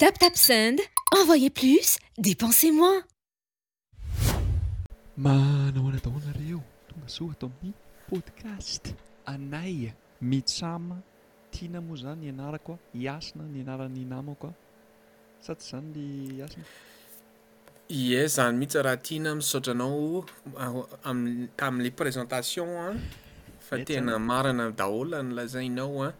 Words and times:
taptapsind 0.00 0.78
envoye 1.18 1.48
plus 1.58 1.96
depensez 2.26 2.70
moi 2.78 2.94
manaho 5.24 5.86
ana 5.88 6.00
dahoanareo 6.04 6.60
tonga 6.88 7.08
zo 7.16 7.24
hatao 7.30 7.50
amin'ny 7.54 7.72
podcast 8.10 8.84
anaya 9.32 9.92
mitsama 10.30 10.96
tiana 11.52 11.80
moa 11.80 11.96
zany 12.02 12.20
nianara 12.24 12.58
koa 12.66 12.78
iasina 13.02 13.44
nianarany 13.54 13.96
hinamakoa 14.02 14.52
sa 15.44 15.52
tsy 15.54 15.68
zany 15.70 15.94
le 15.94 16.02
iasina 16.42 16.66
ye 18.06 18.20
zany 18.34 18.54
mihitsyraha 18.58 18.96
tiana 19.04 19.30
misaotranao 19.34 20.26
ami 21.08 21.30
tamin'le 21.58 21.90
présentation 21.98 22.68
a 22.84 22.94
fa 23.70 23.74
tena 23.88 24.12
marana 24.28 24.64
daholany 24.80 25.30
lazanao 25.38 25.98
an 26.08 26.14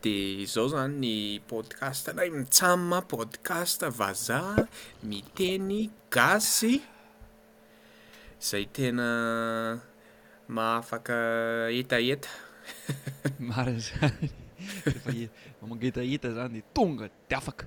de 0.00 0.44
zaho 0.46 0.66
zany 0.70 0.92
ny 1.02 1.14
podcast 1.46 2.06
anay 2.08 2.28
mitsamma 2.30 3.00
podcast 3.12 3.80
vazaha 3.98 4.68
miteny 5.08 5.90
gasy 6.14 6.74
zay 8.38 8.64
tena 8.74 9.08
maafaka 10.54 11.18
etaeta 11.80 12.28
mara'zany 13.50 14.30
efamaeta 15.02 16.06
e- 16.06 16.14
eta 16.14 16.30
zany 16.38 16.60
de 16.60 16.62
tonga 16.78 17.10
de 17.28 17.34
afaka 17.40 17.66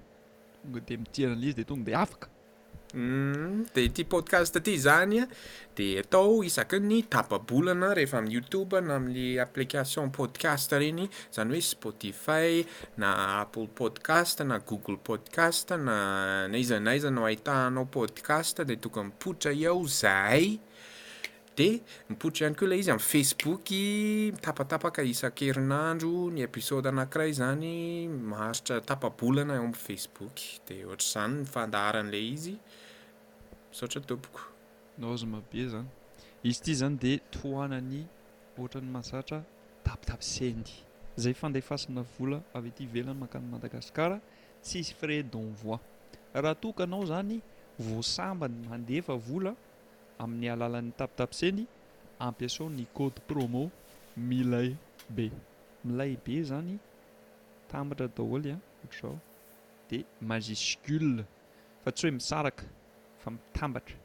tonga 0.63 0.79
de 0.87 0.95
miti 1.03 1.25
analize 1.27 1.59
de 1.59 1.65
tonga 1.71 1.83
de 1.89 1.95
afaka 2.03 2.27
Mm, 2.95 3.71
de 3.71 3.85
ti 3.95 4.03
podcast 4.03 4.51
aty 4.59 4.73
zany 4.83 5.21
a 5.23 5.27
de 5.77 5.85
atao 6.01 6.41
isaka 6.43 6.75
ny 6.79 6.97
tapabolana 7.07 7.93
rehefa 7.95 8.17
amn'y 8.19 8.33
youtube 8.35 8.81
na 8.83 8.95
amie 8.99 9.37
application 9.39 10.09
podcast 10.11 10.75
reny 10.75 11.05
zany 11.31 11.53
hoe 11.55 11.61
spotify 11.63 12.59
na 12.99 13.11
apple 13.39 13.69
podcast 13.79 14.43
na 14.43 14.57
google 14.59 14.97
podcast 14.99 15.71
na 15.79 15.95
naizanaizanao 16.51 17.25
ahitahanao 17.29 17.87
podcast 17.87 18.59
de 18.67 18.75
tok 18.75 18.95
mipoditra 19.07 19.53
iao 19.55 19.87
zay 19.87 20.57
de 21.55 21.69
mipoditra 22.09 22.43
ihany 22.45 22.59
keo 22.59 22.67
le 22.73 22.77
izy 22.83 22.91
am 22.91 22.99
facebook 22.99 23.71
mitapatapaka 24.35 25.01
isan-kerinandro 25.13 26.27
ny 26.35 26.43
episode 26.43 26.91
anakiray 26.91 27.31
zany 27.39 27.71
maharitra 28.35 28.83
tapabolana 28.83 29.53
eo 29.55 29.65
am 29.71 29.73
facebook 29.87 30.35
de 30.67 30.75
ohatry 30.85 31.09
zany 31.15 31.35
mifandaharan'ley 31.47 32.25
izy 32.35 32.57
sotra 33.71 34.01
topoko 34.03 34.39
naozoma 34.99 35.39
be 35.47 35.63
zany 35.71 35.87
izy 36.43 36.59
ity 36.59 36.73
zany 36.75 36.95
dia 36.99 37.19
tohanany 37.31 37.99
ohatra 38.57 38.81
ny 38.83 38.89
masatra 38.95 39.39
tapitaposeny 39.85 40.63
zay 41.21 41.33
fandefasana 41.41 42.03
vola 42.17 42.39
avyty 42.53 42.83
velany 42.93 43.19
makano 43.21 43.47
madagasikara 43.53 44.17
tsisy 44.63 44.93
frai 44.99 45.23
denvoi 45.23 45.79
raha 46.33 46.55
tokanao 46.63 47.05
zany 47.11 47.39
voasambany 47.79 48.55
mandefa 48.69 49.13
vola 49.27 49.53
amin'ny 50.19 50.47
alalan'ny 50.53 50.91
tapitap 50.99 51.31
seny 51.39 51.63
ampiaso 52.27 52.69
ny 52.69 52.85
côde 52.97 53.21
promo 53.27 53.63
milay 54.29 54.75
be 55.09 55.29
milay 55.85 56.11
be 56.25 56.43
zany 56.51 56.75
tambatra 57.71 58.07
daholy 58.17 58.51
a 58.51 58.57
ohatrao 58.83 59.15
di 59.89 59.97
maziscule 60.29 61.23
fa 61.83 61.89
tsy 61.95 62.07
hoe 62.07 62.15
misaraka 62.19 62.65
fa 63.23 63.29
mitambatra 63.31 63.95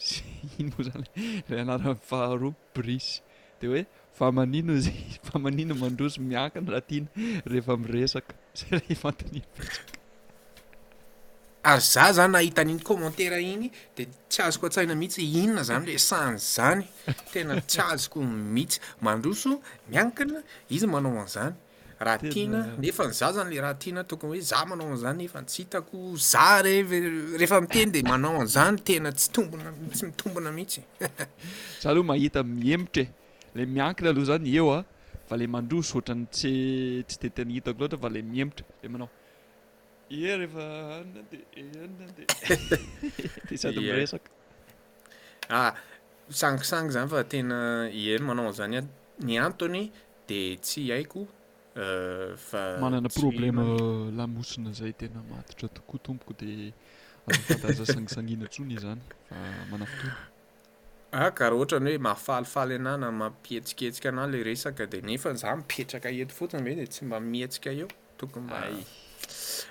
sinmo 0.08 0.80
zany 0.88 1.06
la 1.48 1.54
anara 1.64 1.92
faharo 2.10 2.48
brusy 2.76 3.10
de 3.60 3.64
hoe 3.72 3.82
famaninoz 4.18 4.84
famanino 5.28 5.72
mandroso 5.82 6.18
miankany 6.30 6.66
rahatiana 6.74 7.08
rehefa 7.52 7.74
miesaka 7.82 8.34
E 8.54 8.96
ary 11.66 11.80
za 11.80 12.12
zany 12.12 12.32
nahitan'iny 12.32 12.82
kommentaire 12.82 13.40
igny 13.40 13.70
de 13.96 14.04
tsy 14.28 14.42
azoko 14.42 14.66
antsaina 14.68 14.94
mihitsy 14.94 15.20
inona 15.42 15.62
zany 15.68 15.84
le 15.86 15.98
sany 15.98 16.36
zany 16.38 16.82
tena 17.32 17.56
tsy 17.70 17.80
azoko 17.92 18.18
mihitsy 18.54 18.78
mandroso 19.04 19.50
miankina 19.90 20.38
izy 20.74 20.86
manao 20.92 21.20
an'izany 21.24 21.54
raha 22.04 22.18
tiana 22.32 22.58
nefa 22.82 23.02
nyza 23.08 23.26
zany 23.36 23.48
le 23.50 23.60
raha 23.64 23.76
tiana 23.82 24.02
tokony 24.10 24.30
hoe 24.32 24.40
za 24.50 24.58
manao 24.68 24.88
an'izany 24.92 25.16
nefa 25.24 25.38
ntsy 25.44 25.56
hitako 25.62 25.96
za 26.30 26.46
re 26.64 26.74
rehefa 27.38 27.56
miteny 27.62 27.90
de 27.94 28.00
manao 28.10 28.36
an'izany 28.44 28.76
tena 28.86 29.10
tsytombona 29.18 29.70
tsy 29.94 30.04
mitombona 30.06 30.48
mihitsy 30.56 30.80
za 31.80 31.86
aloha 31.90 32.06
mahita 32.10 32.40
miemitra 32.42 33.02
e 33.02 33.06
le 33.56 33.62
miankina 33.74 34.08
aloha 34.12 34.26
zany 34.30 34.48
eoa 34.58 34.76
ah. 34.78 34.84
fa 35.26 35.36
le 35.36 35.46
mandroso 35.46 35.96
otrany 35.98 36.22
tsy 36.36 36.52
tsy 37.08 37.16
detenhitako 37.22 37.78
loatra 37.80 37.98
fa 38.04 38.08
la 38.14 38.20
miemtra 38.32 38.64
de 38.80 38.86
manao 38.94 39.08
ie 40.18 40.30
ehfa 40.46 40.64
anina 41.00 41.20
di 41.30 41.36
anna 41.84 42.06
di 42.16 42.22
desadyresak 43.48 44.24
a 45.56 45.56
ah, 45.60 45.72
sangisangy 46.40 46.88
zany 46.94 47.08
fa 47.14 47.20
tena 47.32 47.58
ie 48.00 48.14
manao 48.28 48.50
zany 48.58 48.74
a 48.78 48.82
ny 49.26 49.32
antony 49.48 49.82
di 50.28 50.40
tsy 50.64 50.80
aiko 50.96 51.20
euh, 51.82 52.30
famanana 52.48 53.08
problème 53.20 53.58
euh, 53.62 54.12
lamosina 54.18 54.70
zay 54.78 54.92
tena 55.00 55.20
matotra 55.30 55.66
tokoa 55.76 55.98
tompoko 56.06 56.32
dia 56.40 56.72
afafaadyaza 57.28 57.84
sangisangina 57.94 58.44
tsony 58.52 58.72
i 58.76 58.78
zany 58.86 59.00
fa 59.28 59.36
manafito 59.70 60.10
akaraha 61.22 61.54
ah, 61.54 61.56
ohatra 61.58 61.76
any 61.80 61.90
hoe 61.92 61.98
mahafalifaly 62.06 62.74
anay 62.80 62.96
na 63.02 63.08
mampietsiketsika 63.20 64.08
ana 64.08 64.26
la 64.26 64.38
resaka 64.48 64.86
di 64.86 64.98
nefa 65.08 65.32
za 65.34 65.48
mipetraka 65.56 66.08
eto 66.10 66.34
fotsiny 66.38 66.62
be 66.66 66.72
di 66.74 66.86
tsy 66.86 67.04
mba 67.06 67.20
mietsika 67.20 67.70
eo 67.80 67.88
tokony 68.18 68.46
mba 68.46 68.56
ah. 68.58 68.74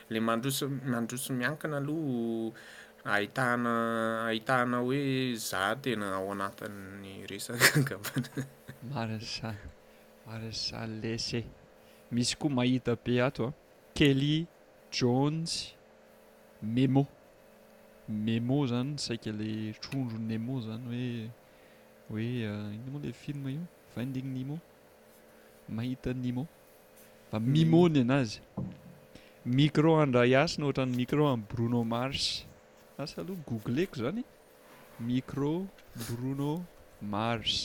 le 0.09 0.19
mandroso 0.19 0.65
mandroso 0.93 1.29
miankina 1.33 1.77
aloha 1.77 2.51
ahitana 3.15 3.71
ahitana 4.27 4.77
hoe 4.77 5.35
za 5.35 5.75
tena 5.83 6.05
ao 6.15 6.31
anatinny 6.31 7.27
resaka 7.27 7.95
marasa 8.91 9.55
maransa 10.25 10.87
lesse 11.01 11.39
misy 12.11 12.35
koa 12.39 12.49
mahita 12.49 12.95
be 13.05 13.21
ato 13.23 13.43
a 13.45 13.47
ah. 13.47 13.53
kelly 13.97 14.47
jones 14.91 15.75
memo 16.61 17.05
memo 18.09 18.65
zany 18.67 18.97
saika 18.99 19.31
la 19.31 19.71
trondro 19.81 20.17
nemo 20.19 20.59
zany 20.61 20.87
hoe 20.87 21.31
hoe 22.09 22.21
euh, 22.45 22.73
inona 22.75 22.91
moa 22.91 23.01
lay 23.03 23.13
filma 23.23 23.49
io 23.57 23.63
findigny 23.93 24.31
nimo 24.39 24.55
mahita 25.75 26.09
numo 26.23 26.43
fa 27.29 27.37
mimony 27.53 27.97
anazy 28.03 28.39
micro 29.59 29.89
andrayasy 30.03 30.53
na 30.59 30.63
ohatra 30.65 30.85
ny 30.85 30.95
micro 31.03 31.21
amin 31.33 31.45
bronomars 31.51 32.25
asa 33.01 33.15
aloha 33.21 33.41
google 33.49 33.79
eko 33.83 33.95
zany 34.01 34.23
micro 35.11 35.51
brono 36.07 36.51
mars 37.13 37.55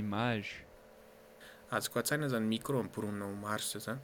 image 0.00 0.50
azo 1.74 1.86
ko 1.92 1.96
antsaina 2.00 2.28
zany 2.32 2.46
micro 2.54 2.74
amy 2.80 2.90
bronomars 2.94 3.64
zany 3.86 4.02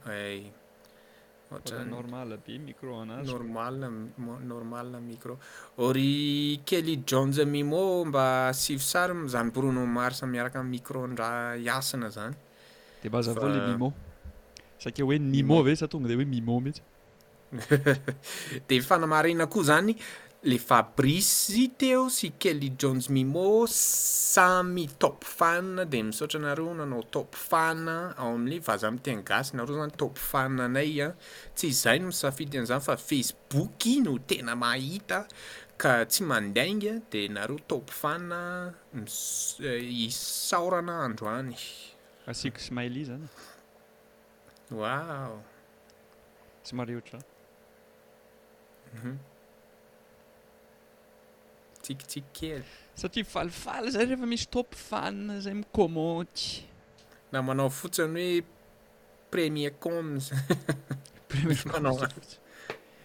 ohatr 1.51 1.85
normal 1.89 2.39
be 2.45 2.57
micro 2.57 2.91
anazynormal 3.01 3.73
normala 4.45 4.97
micro 4.99 5.37
or 5.75 5.93
kelly 6.67 6.95
jons 7.09 7.37
mimo 7.45 8.05
mba 8.05 8.49
sivo 8.53 8.81
sary 8.81 9.13
zamibronomaro 9.29 10.15
sa 10.17 10.25
miaraka 10.25 10.59
'nmicro 10.63 10.99
ndraha 11.13 11.57
iasina 11.61 12.09
zany 12.09 12.33
de 13.01 13.07
mbazavao 13.09 13.49
le 13.53 13.59
mima 13.69 13.89
sakia 14.81 15.05
hoe 15.05 15.17
nimo 15.21 15.59
ave 15.61 15.75
sa 15.77 15.87
tonga 15.87 16.07
de 16.09 16.15
hoe 16.17 16.25
mimo 16.25 16.57
mihitsy 16.63 16.81
de 18.67 18.75
fanamarena 18.81 19.45
koho 19.51 19.63
zany 19.69 19.93
le 20.45 20.57
fabriseyteo 20.61 22.03
sy 22.13 22.27
kelly 22.41 22.67
jones 22.77 23.07
mimo 23.09 23.65
samy 23.75 24.83
topy 25.01 25.25
fa 25.35 25.49
de 25.89 25.99
misotra 26.05 26.39
nareo 26.43 26.73
nanao 26.77 27.01
topy 27.13 27.37
faa 27.37 28.13
ao 28.23 28.29
amn'le 28.37 28.59
vaza 28.67 28.87
amtengasy 28.91 29.57
nareo 29.57 29.75
zany 29.79 29.93
topy 30.01 30.21
fa 30.29 30.41
anay 30.67 30.91
a 31.01 31.07
ah. 31.07 31.11
tsy 31.55 31.65
izay 31.73 31.97
no 32.01 32.07
misafidy 32.13 32.57
an'izany 32.59 32.83
fa 32.87 32.95
facebooky 33.07 33.93
no 34.05 34.13
tena 34.29 34.53
mahita 34.63 35.19
ka 35.81 35.91
tsy 36.11 36.21
mandainga 36.31 36.93
de 37.11 37.21
nareo 37.35 37.57
topo 37.69 37.89
faa 38.01 38.19
m 38.93 39.05
eh, 39.65 40.05
isaorana 40.07 40.93
androanyasikosmaili 41.07 43.01
zany 43.09 43.25
wa 44.81 44.93
sy 46.65 46.71
mariotr 46.77 47.13
mhm. 48.93 49.33
iesatria 51.93 53.49
faialy 53.59 53.91
zay 53.91 54.05
rehefa 54.05 54.25
misy 54.27 54.47
tompy 54.51 54.77
fanina 54.77 55.39
zay 55.41 55.53
micomente 55.53 56.65
na 57.31 57.41
manao 57.41 57.69
fotsiny 57.69 58.13
hoe 58.13 58.45
premier 59.31 59.71
commezr 59.79 60.35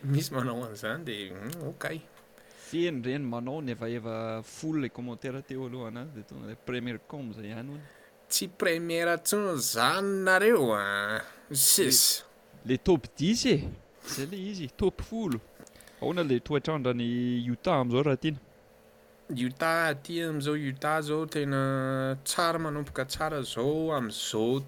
misy 0.03 0.33
manao 0.35 0.65
am'izany 0.65 1.05
de 1.09 1.17
hmm, 1.33 1.55
okay 1.71 1.99
teny 2.71 3.03
reny 3.05 3.25
manao 3.33 3.59
n 3.63 3.69
efaefa 3.75 4.15
folo 4.55 4.81
le 4.85 4.89
commentaire 4.89 5.43
teo 5.49 5.67
aloha 5.67 5.89
an'azy 5.93 6.11
de 6.19 6.23
tonga 6.29 6.47
le 6.51 6.57
premier 6.69 6.97
commeza 7.11 7.41
hany 7.57 7.69
ony 7.75 7.83
tsy 8.31 8.47
premièr 8.61 9.09
tson 9.27 9.45
zanonareo 9.73 10.67
ss 11.69 12.03
le 12.69 12.77
tompe 12.87 13.07
dix 13.19 13.39
e 13.47 13.57
zay 14.15 14.27
le 14.31 14.39
izy 14.51 14.69
tompy 14.79 15.03
folo 15.11 15.39
aoana 16.03 16.23
le 16.31 16.37
toatrandrany 16.47 17.09
outa 17.51 17.73
am'zao 17.83 18.03
raha 18.07 18.17
ty 18.25 18.31
iota 19.35 19.95
ty 20.03 20.23
am'izao 20.23 20.55
ota 20.69 21.03
zao 21.03 21.27
tena 21.27 22.17
tsara 22.25 22.59
manomboka 22.59 23.05
tsara 23.07 23.43
zao 23.43 23.93
am'zao 23.93 24.63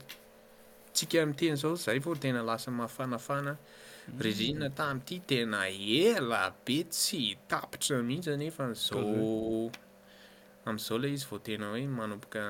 tsika 0.94 1.20
am 1.22 1.34
teny 1.34 1.56
zao 1.56 1.74
zay 1.76 1.98
vao 2.00 2.14
tena 2.14 2.42
lasa 2.42 2.70
mahafanafana 2.70 3.52
mm-hmm. 3.52 4.20
régie 4.20 4.70
tam 4.74 4.98
ity 4.98 5.18
tena 5.26 5.68
e 5.68 6.14
lah 6.20 6.52
be 6.64 6.84
tsy 6.84 7.34
tapitra 7.48 8.02
mihitsy 8.06 8.30
anefa 8.30 8.72
zao 8.74 9.00
mm-hmm. 9.02 10.68
am'zao 10.68 10.98
la 10.98 11.08
izy 11.08 11.26
vao 11.30 11.38
tena 11.38 11.66
hoe 11.70 11.86
manompoka 11.86 12.42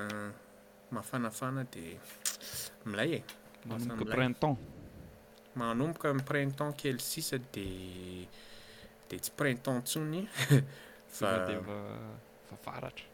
mahafanafana 0.91 1.63
de 1.73 1.97
milay 2.85 3.11
e 3.17 3.21
manomboka 5.55 6.13
printemps 6.13 6.77
kelysisa 6.79 7.37
de 7.53 7.67
de 9.09 9.15
tsy 9.17 9.31
printemps 9.37 9.89
tsony 9.89 10.21
agadefa 11.21 11.71
fafaratra 12.49 13.05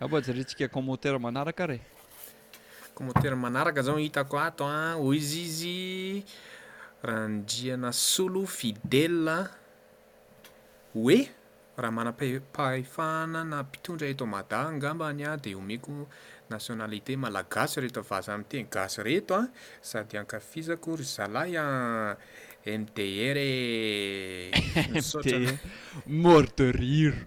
avazareo 0.00 0.44
tsika 0.44 0.68
comonter 0.68 1.18
manaraka 1.18 1.66
re 1.66 1.80
komonter 2.94 3.36
manaraka 3.36 3.82
zao 3.82 3.96
hitako 3.96 4.38
ato 4.40 4.64
a 4.66 4.72
ah, 4.92 4.96
o 4.96 5.14
izy 5.14 5.40
izy 5.48 6.22
raha 7.02 7.20
andriana 7.24 7.92
solo 7.92 8.46
fidela 8.46 9.34
ah. 9.38 9.48
hoe 10.94 11.28
raha 11.76 11.92
mana--pahefahana 11.92 13.44
na 13.44 13.62
mpitondra 13.62 14.08
eto 14.08 14.26
mada 14.26 14.58
angambany 14.68 15.24
a 15.24 15.32
ah, 15.32 15.36
de 15.36 15.54
homeko 15.54 16.08
nationalité 16.50 17.16
malagaso 17.16 17.80
reto 17.80 18.00
avaza 18.00 18.34
amte 18.34 18.62
gaso 18.70 19.02
reto 19.02 19.34
a 19.36 19.48
sady 19.82 20.16
ankafizako 20.18 20.96
ry 20.96 21.04
zalaya 21.04 21.64
mdr 22.82 23.38
oa 25.00 26.36
orderir 26.36 27.26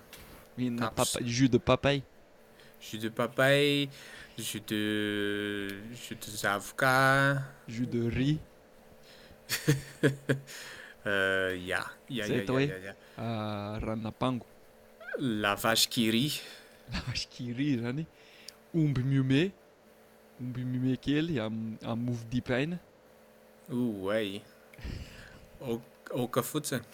apap 0.81 1.09
jus 1.25 1.49
de 1.49 1.57
papayl 1.57 2.03
jus 2.81 2.99
de 3.01 3.09
papayl 3.09 3.87
jus 4.37 4.61
de 4.69 4.81
jus 5.95 6.15
de 6.19 6.31
zavoka 6.37 6.93
jus 7.67 7.85
de 7.89 8.01
rie 8.15 8.37
euh, 11.05 11.57
ia 11.59 11.81
iazay 12.09 12.45
tao 12.47 12.59
hoea 12.59 12.93
euh, 12.93 13.73
ranonampango 13.83 14.45
lavage 15.19 15.89
quurry 15.91 16.27
lavace 16.93 17.25
qurrie 17.33 17.79
zany 17.83 18.05
omby 18.75 19.03
miume 19.03 19.43
omby 20.41 20.63
miume 20.65 20.97
kely 21.03 21.39
aammovodipy 21.41 22.55
aina 22.61 22.79
o 23.75 24.09
ay 24.13 24.37
ooka 26.21 26.43
fotsiny 26.45 26.85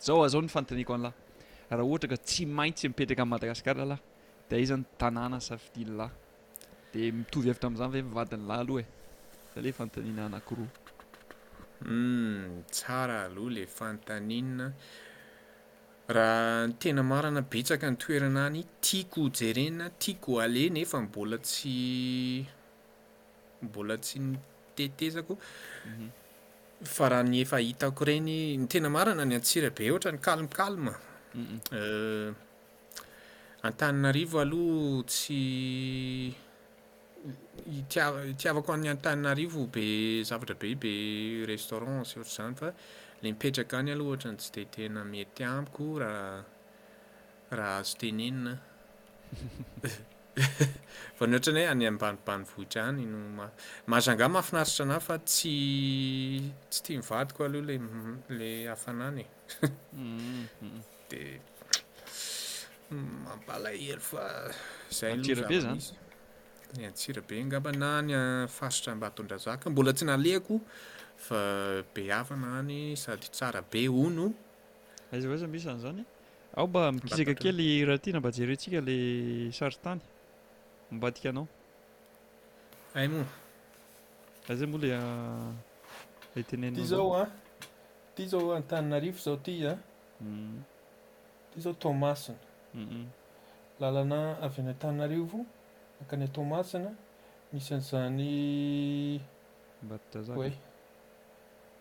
zao 0.00 0.22
azao 0.26 0.40
no 0.42 0.48
fantaneko 0.48 0.94
an'lah 0.96 1.14
raha 1.70 1.84
ohatra 1.88 2.08
ka 2.12 2.16
tsy 2.26 2.42
maintsy 2.56 2.88
mipetaka 2.88 3.22
ainy 3.22 3.30
madagasikara 3.32 3.84
lahy 3.90 4.00
da 4.48 4.52
aio 4.58 4.66
zany 4.70 4.84
tanàna 5.00 5.38
safitinylahy 5.48 6.12
dia 6.92 7.12
mitovy 7.18 7.46
hevitra 7.48 7.66
amin'izany 7.66 7.92
faoe 7.92 8.04
mivadinylahy 8.08 8.60
aloha 8.62 8.82
e 8.82 8.86
za 9.54 9.58
le 9.64 9.70
fanontanina 9.76 10.22
anakiroau 10.28 10.68
hmm, 11.84 12.64
tsara 12.74 13.16
aloha 13.28 13.50
lay 13.56 13.66
fanontania 13.78 14.66
raha 16.16 16.66
ny 16.70 16.74
tena 16.82 17.02
marana 17.12 17.40
betsaka 17.52 17.86
ny 17.90 17.96
toerana 18.02 18.40
any 18.48 18.62
tiako 18.86 19.20
jerenna 19.40 19.86
tiako 20.02 20.40
ale 20.44 20.62
nefa 20.76 20.96
mbola 21.06 21.36
tsy 21.48 21.74
mbola 23.66 23.94
tsy 24.04 24.16
niteitezako 24.30 25.34
mhm. 25.88 26.08
fa 26.94 27.04
raha 27.12 27.24
ny 27.28 27.36
efa 27.44 27.58
hitako 27.66 28.00
reny 28.08 28.56
ny 28.60 28.66
tena 28.72 28.88
marana 28.96 29.24
ny 29.24 29.34
antsira 29.36 29.68
be 29.70 29.90
ohatra 29.92 30.12
ny 30.12 30.18
kalmkalma 30.28 30.94
Euh, 31.72 32.32
antaninarivo 33.62 34.40
aloha 34.40 35.04
tsy 35.04 36.32
tiaitiavako 37.88 38.72
an'ny 38.72 38.88
antaninarivo 38.94 39.66
be 39.66 40.22
zavatra 40.24 40.54
bei 40.60 40.74
be 40.82 41.44
restaurantsy 41.46 42.16
ohatr'zany 42.16 42.54
fa 42.56 42.68
le 43.20 43.28
mipetraka 43.30 43.76
any 43.76 43.92
aloha 43.92 44.10
ohatrany 44.14 44.36
tsy 44.40 44.50
de 44.56 44.64
tena 44.74 45.04
mety 45.04 45.44
amiko 45.44 45.86
rha 46.00 46.12
raha 47.58 47.78
azotenenina 47.84 48.52
fa 51.18 51.24
ne 51.26 51.36
ohatra 51.36 51.52
ny 51.52 51.60
hoe 51.62 51.68
any 51.76 51.86
ambanibani 51.92 52.44
vohitra 52.50 52.82
any 52.88 53.04
no 53.12 53.18
mahazanga 53.90 54.26
mahafinaritra 54.34 54.82
anahy 54.86 55.04
fa 55.08 55.16
tsy 55.28 55.56
tsy 56.70 56.80
tia 56.84 56.98
mivadiko 57.02 57.40
aloha 57.48 57.72
la 57.72 58.38
la 58.38 58.52
hafanany 58.72 59.20
e 59.26 60.96
de 61.10 61.20
mampalahelo 63.24 64.00
fa 64.10 64.24
zay 64.96 65.12
lotsirbe 65.16 65.56
zanyis 65.64 65.86
antsira 66.88 67.20
be 67.28 67.34
ngambanahny 67.46 68.12
a 68.14 68.22
faritra 68.56 68.92
mbatondrazaka 68.98 69.64
mbola 69.72 69.92
tsy 69.96 70.04
naleako 70.08 70.54
fa 71.26 71.38
beava 71.94 72.34
nahany 72.42 72.96
sady 73.02 73.26
tsara 73.36 73.60
be 73.70 73.80
ono 74.04 74.26
aiza 75.12 75.28
va 75.30 75.36
za 75.42 75.46
misy 75.52 75.68
any 75.70 75.80
zany 75.84 76.02
ao 76.56 76.66
mba 76.68 76.92
mikizaka 76.92 77.34
kely 77.42 77.66
raha 77.88 77.98
tyana 78.02 78.20
mbajerentsika 78.20 78.80
la 78.88 78.96
sarintany 79.58 80.00
mibadika 80.90 81.28
anao 81.32 81.46
ay 82.94 83.08
moa 83.12 83.26
a 84.50 84.54
zay 84.58 84.68
moala 84.72 84.88
a 84.96 85.00
ah, 85.00 85.52
la 86.34 86.42
tenenaty 86.48 86.84
zao 86.86 87.12
an 87.22 87.28
ty 88.14 88.26
zao 88.28 88.40
ah? 88.40 88.52
ah, 88.54 88.58
antaninario 88.60 89.12
zao 89.24 89.36
ty 89.36 89.52
a 89.68 89.74
hmm. 90.20 90.62
zao 91.60 91.72
tomasina 91.72 92.38
lalana 93.80 94.38
avy 94.42 94.60
ana 94.60 94.72
-taninarivo 94.74 95.38
mankany 96.00 96.28
tomasina 96.34 96.90
misy 97.52 97.72
an'izanyb 97.74 99.20
oe 100.40 100.50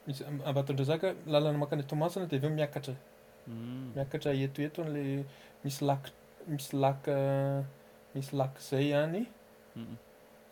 misy 0.08 0.22
ambaton-drazaka 0.50 1.08
lalana 1.32 1.58
makany 1.64 1.84
tomasina 1.92 2.26
di 2.30 2.36
avy 2.36 2.48
eo 2.48 2.54
miakatra 2.58 2.96
mm. 3.48 3.92
miakatra 3.96 4.32
entoeto 4.46 4.80
n'la 4.86 5.02
misy 5.64 5.82
lak 5.90 6.04
misy 6.52 6.70
eh, 6.78 6.82
laka 6.84 7.16
misy 8.16 8.32
lakazay 8.40 8.88
hany 8.98 9.22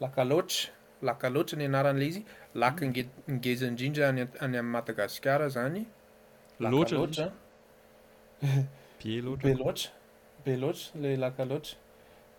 lakaloatra 0.04 0.60
laka 1.08 1.28
loatra 1.34 1.56
ny 1.60 1.66
anaran'lay 1.70 2.10
izy 2.12 2.22
laka 2.62 2.84
ngngezaindrindra 3.32 4.06
any 4.10 4.22
amin'ny 4.44 4.68
madagasikara 4.76 5.46
zany 5.56 5.82
lakloatra 6.64 7.26
be 9.04 9.22
labeloatra 9.22 9.92
be 10.46 10.56
loatra 10.58 11.02
lay 11.02 11.16
laka 11.18 11.44
loatra 11.46 11.76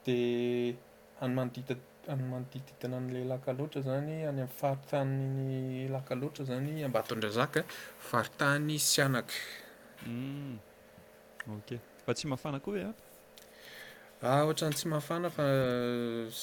dia 0.04 0.74
anymanodida 1.22 1.74
any 2.12 2.22
manodididana 2.30 2.96
an'la 3.00 3.20
laka 3.32 3.50
loatra 3.58 3.80
zany 3.86 4.12
any 4.12 4.24
amin'ny 4.30 4.48
fahritanyy 4.58 5.88
laka 5.94 6.14
loatra 6.20 6.42
zany 6.50 6.82
ambatondra 6.88 7.28
zaka 7.38 7.60
faritahny 8.10 8.76
syanaka 8.92 9.34
u 10.06 10.08
hmm. 10.08 10.56
oka 11.56 11.76
fa 12.04 12.10
tsy 12.16 12.26
mahafana 12.30 12.58
koa 12.64 12.74
hoe 12.76 12.84
a 12.84 12.92
a 14.22 14.28
ah, 14.30 14.42
ohatrany 14.44 14.74
tsy 14.76 14.86
mahafana 14.92 15.28
fa 15.36 15.44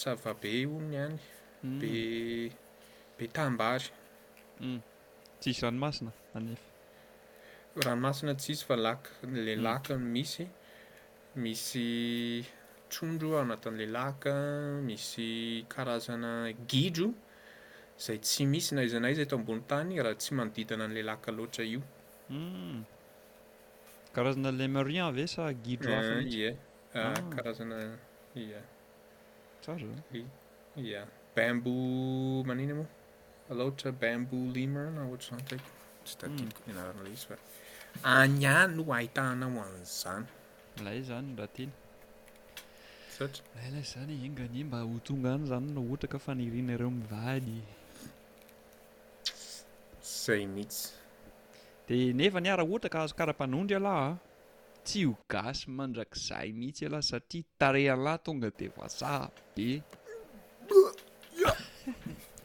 sava 0.01 0.31
euh, 0.31 0.37
be 0.41 0.53
ony 0.77 0.97
any 1.05 1.19
hmm. 1.61 1.79
be 1.79 1.91
be 3.17 3.23
tambary 3.37 3.87
hmm. 4.59 4.79
tsisy 5.39 5.61
ranomasinaaea 5.65 6.72
ranomasina 7.75 8.35
tsy 8.37 8.51
izy 8.51 8.65
fa 8.65 8.75
laka 8.75 9.09
nle 9.25 9.55
mm. 9.55 9.63
laka 9.65 9.97
misy 9.97 10.45
misy 11.41 11.79
trondro 12.93 13.33
anatin'n'le 13.41 13.85
laka 13.89 14.33
misy 14.85 15.65
karazana 15.73 16.51
gidro 16.69 17.09
zay 17.97 18.17
tsy 18.21 18.45
misy 18.45 18.75
naizanay 18.77 19.11
izay 19.15 19.25
to 19.25 19.35
ambony 19.41 19.61
tany 19.71 19.85
iny 19.93 20.01
raha 20.05 20.15
tsy 20.21 20.29
manodidana 20.37 20.85
n'le 20.87 21.01
laka 21.09 21.29
loatra 21.39 21.63
ioee 21.65 21.87
mm. 22.29 22.81
karazana 24.13 24.49
aabambo 24.53 24.81
ah, 24.85 24.89
ah, 30.77 30.81
ah. 31.01 31.07
eh. 31.35 31.51
manino 32.47 32.73
mo 32.81 32.85
loabambo 33.57 34.37
linaa 34.57 37.41
anyay 38.01 38.67
no 38.73 38.83
ahitahnao 38.97 39.59
an'izany 39.65 40.25
milay 40.77 40.99
zany 41.09 41.29
raha 41.39 41.47
tenys 41.55 41.77
lalay 43.57 43.85
zany 43.93 44.13
engani 44.27 44.61
mba 44.69 44.81
ho 44.89 44.97
tonga 45.07 45.29
any 45.37 45.45
zany 45.51 45.69
nao 45.77 45.85
ohatraka 45.91 46.19
fa 46.25 46.33
nirinareo 46.41 46.89
m'valy 46.97 47.59
zay 50.01 50.47
mihitsy 50.47 50.89
de 51.87 51.99
nefa 52.19 52.39
niara 52.45 52.63
ohatraka 52.71 53.03
azo 53.05 53.15
karaha-panondry 53.21 53.77
alahy 53.81 54.05
a 54.09 54.83
tsy 54.87 55.05
ho 55.07 55.13
gasy 55.33 55.63
mandrak'zay 55.77 56.47
mihitsy 56.59 56.89
alahy 56.89 57.01
satria 57.11 57.45
tarealahy 57.59 58.19
tonga 58.25 58.49
de 58.59 58.67
vasa 58.77 59.15
be 59.55 59.69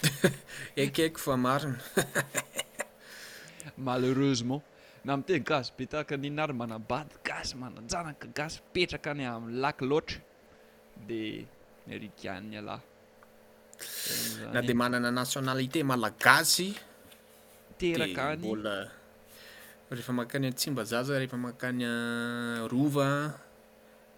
akaiko 0.84 1.18
fa 1.26 1.34
marina 1.36 1.78
malheureusement 3.88 4.62
na 5.06 5.14
ami 5.14 5.22
te 5.26 5.38
gasy 5.38 5.70
be 5.76 5.84
tahaka 5.86 6.14
nynary 6.18 6.54
manabady 6.54 7.14
gasy 7.22 7.54
mananjanaka 7.54 8.26
gasy 8.34 8.58
ipetraka 8.66 9.10
any 9.14 9.26
ami'ny 9.26 9.58
laky 9.62 9.84
loatra 9.90 10.18
di 11.06 11.42
merikianiny 11.86 12.56
alahy 12.58 12.82
ehm, 14.10 14.30
za 14.38 14.50
na 14.54 14.60
de 14.62 14.74
manana 14.74 15.10
nationalité 15.10 15.82
mala 15.86 16.10
gasy 16.14 16.74
teraka 17.78 18.34
anybola 18.34 18.90
rehefa 19.90 20.12
mankany 20.14 20.46
atsimbazaza 20.50 21.14
rehefa 21.20 21.38
mankany 21.46 21.82
a 21.86 21.94
uh, 21.94 22.58
rova 22.72 23.08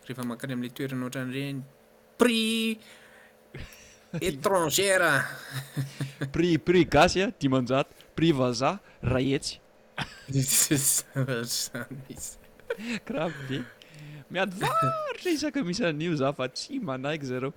rehefa 0.08 0.24
makany 0.30 0.52
ami'la 0.56 0.72
toerinaohatran'ireny 0.76 1.58
prix 2.18 2.78
étranger 4.30 5.00
prix 6.34 6.56
prix 6.66 6.82
gasy 6.94 7.18
a 7.20 7.28
dimanjato 7.40 7.92
prix 8.16 8.32
vaza 8.40 8.70
ra 9.12 9.20
etsy 9.36 9.56
a 13.18 13.28
bemia 13.38 14.46
aitra 14.46 15.30
isaka 15.32 15.60
misy 15.66 15.84
aan'io 15.88 16.14
za 16.22 16.32
fa 16.38 16.46
tsy 16.56 16.78
manaiky 16.90 17.26
zareo 17.30 17.50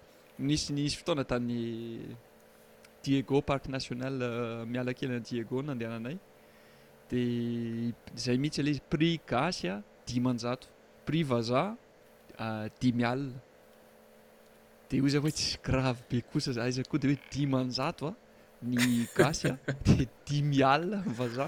nisi 0.49 0.73
nisy 0.77 0.97
fotoana 0.99 1.23
tany 1.33 1.53
diego 3.03 3.41
park 3.49 3.67
national 3.75 4.15
euh, 4.21 4.65
mialakely 4.73 5.11
na 5.13 5.19
diego 5.27 5.61
nandehananay 5.69 6.17
di 7.09 7.23
zay 8.25 8.37
mihitsy 8.37 8.59
ala 8.63 8.71
izy 8.73 8.83
prix 8.91 9.17
gasy 9.31 9.63
a 9.73 9.75
dimanjato 10.07 10.67
prix 11.05 11.23
vaza 11.31 11.63
euh, 11.67 12.65
di 12.79 12.89
mialna 12.99 13.37
de 14.89 15.01
o 15.01 15.07
zay 15.13 15.21
fahoe 15.23 15.35
tsisy 15.39 15.57
grave 15.67 16.01
be 16.09 16.17
kosa 16.31 16.51
za 16.57 16.67
iza 16.73 16.83
koa 16.91 16.99
de 17.01 17.07
hoe 17.11 17.19
dimanjatoa 17.35 18.11
ny 18.63 19.03
gasya 19.17 19.57
de 19.85 20.07
dimyalaza 20.27 21.47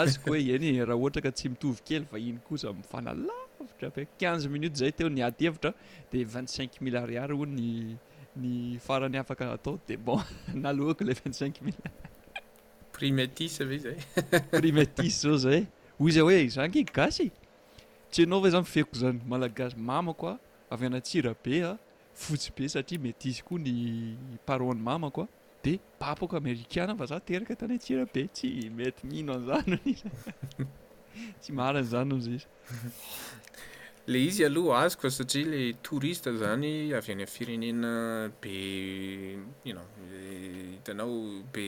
azoko 0.00 0.30
hoe 0.34 0.42
eny 0.56 0.68
raha 0.88 0.96
ohatra 1.02 1.20
ka 1.26 1.30
tsy 1.36 1.46
mitovykely 1.52 2.06
fa 2.10 2.18
iny 2.26 2.38
kosa 2.48 2.68
ifanalavitra 2.82 3.88
ae 3.98 4.04
quinze 4.18 4.46
minutes 4.54 4.78
zay 4.82 4.92
teo 4.98 5.08
niatevitra 5.16 5.70
di 6.10 6.18
vingt 6.32 6.48
cinq 6.56 6.72
mille 6.84 6.98
ariary 7.04 7.34
o 7.36 7.44
nyny 7.46 7.98
farany 8.86 9.16
afaka 9.22 9.44
atao 9.56 9.74
de 9.88 9.94
bon 10.06 10.22
naloako 10.64 11.02
la 11.08 11.12
vingt 11.20 11.34
cinq 11.40 11.54
milleprimetis 11.66 13.54
av 13.64 13.70
zay 13.86 13.96
primetis 14.60 15.20
zao 15.26 15.36
zay 15.46 15.60
hoy 16.00 16.10
zay 16.16 16.22
hoe 16.28 16.40
zanke 16.56 16.80
gasy 16.96 17.28
tsy 18.10 18.20
hanao 18.24 18.38
ava 18.40 18.50
zany 18.56 18.66
ifeiko 18.70 18.92
zany 19.02 19.18
malagasy 19.32 19.76
mamako 19.88 20.26
a 20.32 20.34
avy 20.72 20.84
anatsira 20.90 21.32
be 21.44 21.54
a 21.60 21.72
fotsy 22.22 22.48
be 22.56 22.64
satria 22.74 23.00
matise 23.06 23.40
koa 23.46 23.58
ny 23.64 23.70
paron'ny 24.48 24.80
mamakoa 24.88 25.26
de 25.64 25.74
papoko 25.98 26.36
amerikana 26.36 26.94
fa 26.98 27.06
za 27.06 27.18
teraka 27.26 27.54
tane 27.60 27.76
tsira 27.82 28.04
be 28.14 28.22
tsy 28.34 28.48
mety 28.76 29.02
miino 29.10 29.32
an'zany 29.38 29.80
tsy 31.40 31.50
maran'zanyz 31.58 32.24
iz 32.36 32.44
le 34.10 34.18
izy 34.28 34.42
aloha 34.48 34.78
azykoa 34.86 35.10
satria 35.18 35.48
le 35.54 35.62
touriste 35.86 36.30
zany 36.42 36.70
avy 36.98 37.10
any 37.14 37.22
amn 37.24 37.32
firenena 37.36 37.92
be 38.42 38.54
inao 39.70 39.86
hitanao 40.74 41.14
be 41.52 41.62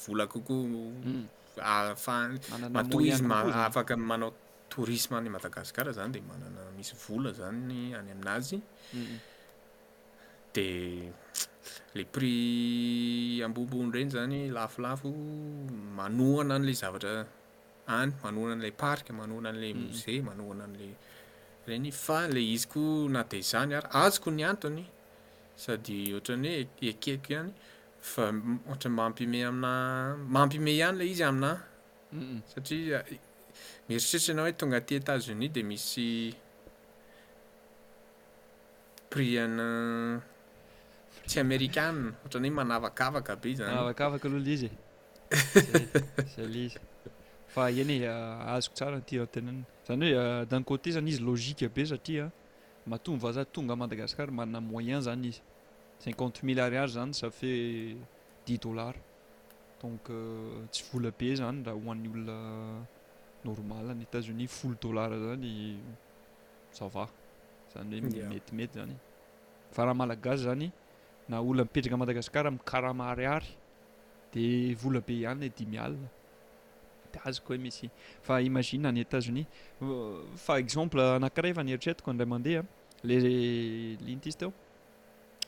vola 0.00 0.24
kokoaafa 0.32 2.16
hmm. 2.26 2.72
mao 2.72 3.00
izy 3.10 3.22
ma 3.32 3.38
afaka 3.68 3.94
manao 4.10 4.30
torisme 4.72 5.14
any 5.20 5.30
madagasikara 5.36 5.90
zany 5.98 6.10
de 6.16 6.20
manana 6.32 6.60
misy 6.76 6.94
vola 7.04 7.30
zanyy 7.40 7.84
any 7.98 8.10
amin'azy 8.14 8.58
hmm. 8.92 9.12
de 10.56 10.66
le 11.96 12.04
prix 12.14 13.42
ambombony 13.44 13.88
reny 13.96 14.10
zany 14.16 14.38
lafolafo 14.56 15.10
manoana 15.98 16.52
an'la 16.58 16.72
zavatra 16.82 17.14
any 17.98 18.12
manoana 18.24 18.52
an'la 18.56 18.70
parka 18.84 19.10
manoana 19.20 19.48
an'le 19.52 19.68
mozee 19.80 20.20
manoana 20.28 20.62
an'la 20.68 20.88
reny 21.68 21.88
fa 22.04 22.18
le 22.34 22.40
izyko 22.56 22.80
na 23.14 23.20
de 23.30 23.38
zany 23.50 23.70
ary 23.78 23.88
azoko 24.02 24.28
ni 24.36 24.42
antony 24.52 24.82
sady 25.62 25.96
ohatran'ny 26.14 26.48
hoe 26.54 26.64
e-, 26.64 26.88
ekeiko 26.90 27.28
ihany 27.34 27.52
fa 28.12 28.24
ohatran'y 28.68 28.96
mampiome 29.00 29.40
amina 29.50 29.72
mampiome 30.34 30.72
hany 30.82 30.96
le 31.00 31.04
izy 31.12 31.24
aminah 31.30 31.58
satria 32.52 32.98
miritreritra 33.86 34.30
ena 34.32 34.42
hoe 34.44 34.54
tonga 34.60 34.78
ty 34.86 34.92
etazunis 35.00 35.50
de 35.56 35.62
misy 35.70 36.08
prix 39.10 39.30
ana 39.44 39.66
tyamerika'yo 41.28 42.50
manavakavakabeaaazany 42.50 43.74
hoe 47.54 47.72
eh, 47.78 48.06
eh, 49.88 50.10
dun 50.50 50.62
côté 50.64 50.90
zany 50.90 51.08
izy 51.08 51.22
logique 51.30 51.66
be 51.76 51.82
satria 51.86 52.26
matombvaza 52.86 53.44
tonga 53.44 53.76
madagasikara 53.82 54.30
manana 54.32 54.60
moyen 54.60 55.00
zany 55.00 55.24
izy 55.30 55.40
cinquante 56.04 56.38
mille 56.46 56.60
ariar 56.66 56.88
zany 56.96 57.12
safe 57.14 57.52
dix 58.46 58.58
dollar 58.66 58.94
donc 59.82 60.00
eh, 60.10 60.16
tsy 60.72 60.82
vola 60.92 61.10
be 61.20 61.28
zany 61.40 61.58
raha 61.66 61.76
hoan'ny 61.84 62.08
olona 62.14 62.36
normal 63.48 63.86
ny 63.96 64.02
états-unis 64.08 64.48
folo 64.58 64.76
dollar 64.84 65.08
zany 65.26 65.52
zava 66.78 67.04
zany 67.72 67.96
hoe 68.04 68.28
metimety 68.32 68.74
zany 68.78 68.94
fa 69.74 69.80
raha 69.84 69.94
malagasy 70.00 70.42
zany 70.48 70.68
na 71.28 71.36
olo 71.42 71.62
mipetraka 71.64 71.96
madagasikaramkarahamaariary 71.96 73.46
di 74.32 74.74
vola 74.80 75.00
be 75.06 75.14
ihany 75.22 75.46
dimianadazyk 75.58 77.44
hoe 77.48 77.58
misy 77.64 77.86
fa 78.26 78.34
imaineanyetasnis 78.48 79.46
fa 80.44 80.52
exemple 80.62 81.02
anakiraefa 81.18 81.62
nyeritretiko 81.68 82.10
ndray 82.12 82.28
mandeha 82.34 82.62
le 83.06 83.14
lntisteo 84.10 84.50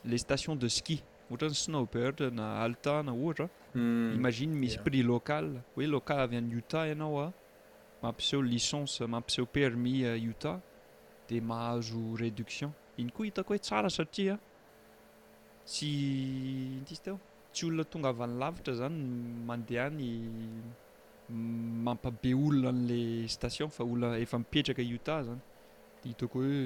le 0.08 0.16
station 0.24 0.54
de 0.62 0.68
ski 0.78 0.96
ohatra 1.30 1.48
ny 1.48 1.54
snowbird 1.64 2.18
na 2.38 2.46
altana 2.64 3.10
ohatra 3.22 3.46
hmm. 3.74 4.10
imaine 4.18 4.52
misy 4.62 4.78
prix 4.84 5.02
local 5.12 5.46
hoe 5.74 5.86
local 5.94 6.18
avy 6.24 6.36
any 6.42 6.52
outa 6.58 6.80
ianao 6.90 7.18
a 7.18 7.24
ah. 7.26 7.32
mampiseho 8.02 8.42
licence 8.52 8.98
mampiseho 9.14 9.46
permis 9.56 10.04
outa 10.28 10.52
ah, 10.54 10.58
di 11.28 11.36
mahazo 11.50 12.00
réduction 12.22 12.70
iny 13.00 13.10
koa 13.16 13.24
hitako 13.28 13.50
hoe 13.52 13.58
tsara 13.66 13.90
satria 13.98 14.34
ah, 14.34 14.49
tsy 15.70 16.78
intis 16.80 16.98
tao 17.04 17.16
tsy 17.54 17.62
olona 17.68 17.84
tonga 17.92 18.08
avy 18.12 18.22
any 18.26 18.34
lavitra 18.42 18.72
zany 18.80 18.98
mandeha 19.48 19.86
ny 19.98 20.04
mampabe 21.86 22.30
olona 22.46 22.68
an'la 22.74 23.00
station 23.36 23.68
fa 23.76 23.82
olona 23.84 24.08
efa 24.24 24.36
mipetraka 24.42 24.82
outa 24.94 25.14
zany 25.28 25.40
dea 26.00 26.10
itako 26.14 26.36
hoe 26.42 26.58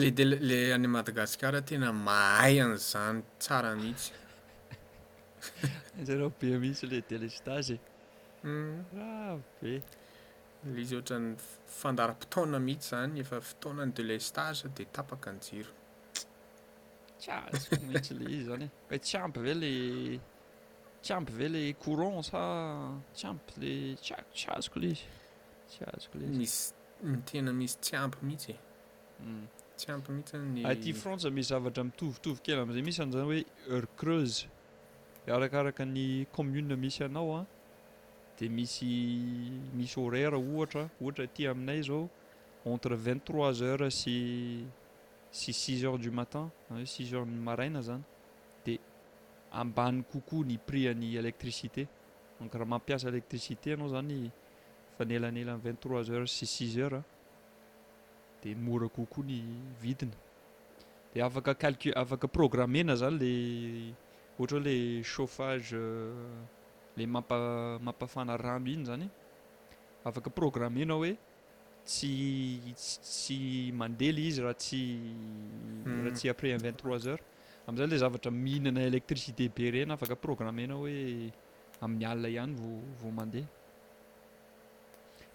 le 0.00 0.10
de 0.14 0.24
le 0.30 0.58
any 0.74 0.86
madagasicara 0.96 1.60
tena 1.68 1.88
mahay 1.94 2.56
an'izany 2.64 3.18
tsara 3.42 3.70
mihitsy 3.80 4.12
anzarao 5.98 6.30
be 6.40 6.46
mihitsy 6.64 6.86
le 6.90 6.98
delestage 7.10 7.74
mm. 8.44 8.78
rahabe 8.98 9.82
ley 10.62 10.80
izy 10.82 10.94
ohatrany 10.98 11.28
fandaram-potoona 11.80 12.58
mihitsy 12.68 12.90
zany 12.94 13.14
efa 13.24 13.38
fotoona 13.50 13.82
ny 13.88 13.92
delestage 14.00 14.62
de 14.76 14.84
tapaka 14.98 15.26
anjiro 15.32 15.72
tsyazoko 17.24 17.74
mihitsy 17.88 18.12
le 18.20 18.24
izy 18.36 18.44
zany 18.52 18.66
e 18.68 18.70
e 18.94 18.98
tsy 19.04 19.16
ampy 19.24 19.40
ave 19.44 19.52
la 19.64 19.70
tsy 21.02 21.10
ampy 21.18 21.32
ave 21.38 21.46
le 21.58 21.62
courant 21.84 22.22
sa 22.30 22.40
tsy 23.18 23.24
ampy 23.34 23.52
le 23.64 23.72
tak 24.06 24.26
tsyazoko 24.38 24.76
le 24.86 24.94
izy 24.94 25.06
tsy 25.74 25.80
azoko 25.94 26.14
le 26.22 26.26
izymis 26.30 26.56
ny 27.04 27.20
tena 27.28 27.52
misy 27.52 27.76
tsy 27.80 27.96
ampy 27.96 28.18
mihitsy 28.22 28.52
e. 28.52 28.56
hmm. 29.22 29.46
tsy 29.76 29.92
ampy 29.92 30.12
mihitsy 30.12 30.36
anyaty 30.36 30.92
frantce 30.92 31.30
misy 31.30 31.48
zavatra 31.48 31.84
mitovitovy 31.84 32.40
kely 32.42 32.60
amin'izay 32.60 32.82
misy 32.88 33.00
an'yzany 33.02 33.24
hoe 33.24 33.40
heur 33.68 33.84
creuze 33.96 34.46
arakaraka 35.26 35.84
ny 35.84 36.24
commune 36.32 36.76
misy 36.76 37.04
anao 37.04 37.36
a 37.36 37.42
dia 38.38 38.50
misy 38.50 38.88
misy 39.76 39.98
orer 40.00 40.34
ohatra 40.34 40.88
ohatra 41.00 41.26
ty 41.26 41.46
aminay 41.48 41.82
zao 41.82 42.08
entre 42.64 42.96
vingt 42.96 43.24
trois 43.24 43.60
heures 43.60 43.94
sysy 44.00 44.66
six 45.30 45.82
heures 45.84 46.00
du 46.00 46.10
matin 46.12 46.50
hoe 46.68 46.86
six 46.86 47.12
heurts 47.12 47.28
ny 47.30 47.38
maraina 47.38 47.82
zany 47.82 48.02
dia 48.64 48.78
ambany 49.52 50.02
kokoa 50.12 50.44
ny 50.46 50.56
prixany 50.58 51.14
électricité 51.16 51.86
donc 52.40 52.52
raha 52.52 52.64
mampiasa 52.64 53.08
électricité 53.08 53.72
anao 53.74 53.88
zany 53.88 54.30
fa 54.96 55.04
nelanelay 55.04 55.58
vingt 55.60 55.80
trois 55.80 56.08
heurt 56.08 56.28
si 56.28 56.46
six 56.46 56.76
heures 56.78 57.00
ah, 57.00 57.04
dia 58.42 58.56
mora 58.56 58.88
kokoa 58.88 59.24
ny 59.28 59.38
vidina 59.80 60.16
dia 61.12 61.26
afaka 61.26 61.52
calcu- 61.54 61.92
afaka 61.96 62.26
programmena 62.36 62.94
zany 62.96 63.18
la 63.20 63.32
ohatra 64.38 64.58
hoe 64.58 64.64
la 64.66 65.02
chauffage 65.12 65.72
euh, 65.72 66.32
la 66.96 67.06
mampamampafana 67.06 68.36
rano 68.36 68.70
iny 68.70 68.84
zany 68.84 69.06
afaka 70.04 70.30
programmena 70.30 70.94
hoe 70.98 71.12
tsy 71.84 72.72
tsy 72.74 73.36
mandeha 73.78 74.10
ilay 74.12 74.26
izy 74.30 74.40
raha 74.42 74.54
tsy 74.62 74.80
hmm. 75.84 76.04
raha 76.04 76.14
tsy 76.16 76.28
après 76.28 76.52
n 76.56 76.62
vingt 76.64 76.76
trois 76.82 77.04
heures 77.06 77.24
amin'zany 77.66 77.90
lay 77.90 77.98
zavatra 77.98 78.30
mihinana 78.30 78.80
électricité 78.90 79.48
be 79.54 79.70
rena 79.70 79.94
afaka 79.94 80.16
programmena 80.16 80.74
hoe 80.74 81.32
amin'ny 81.84 82.04
alina 82.10 82.28
ihany 82.28 82.52
vvao 82.98 83.12
mandeha 83.20 83.46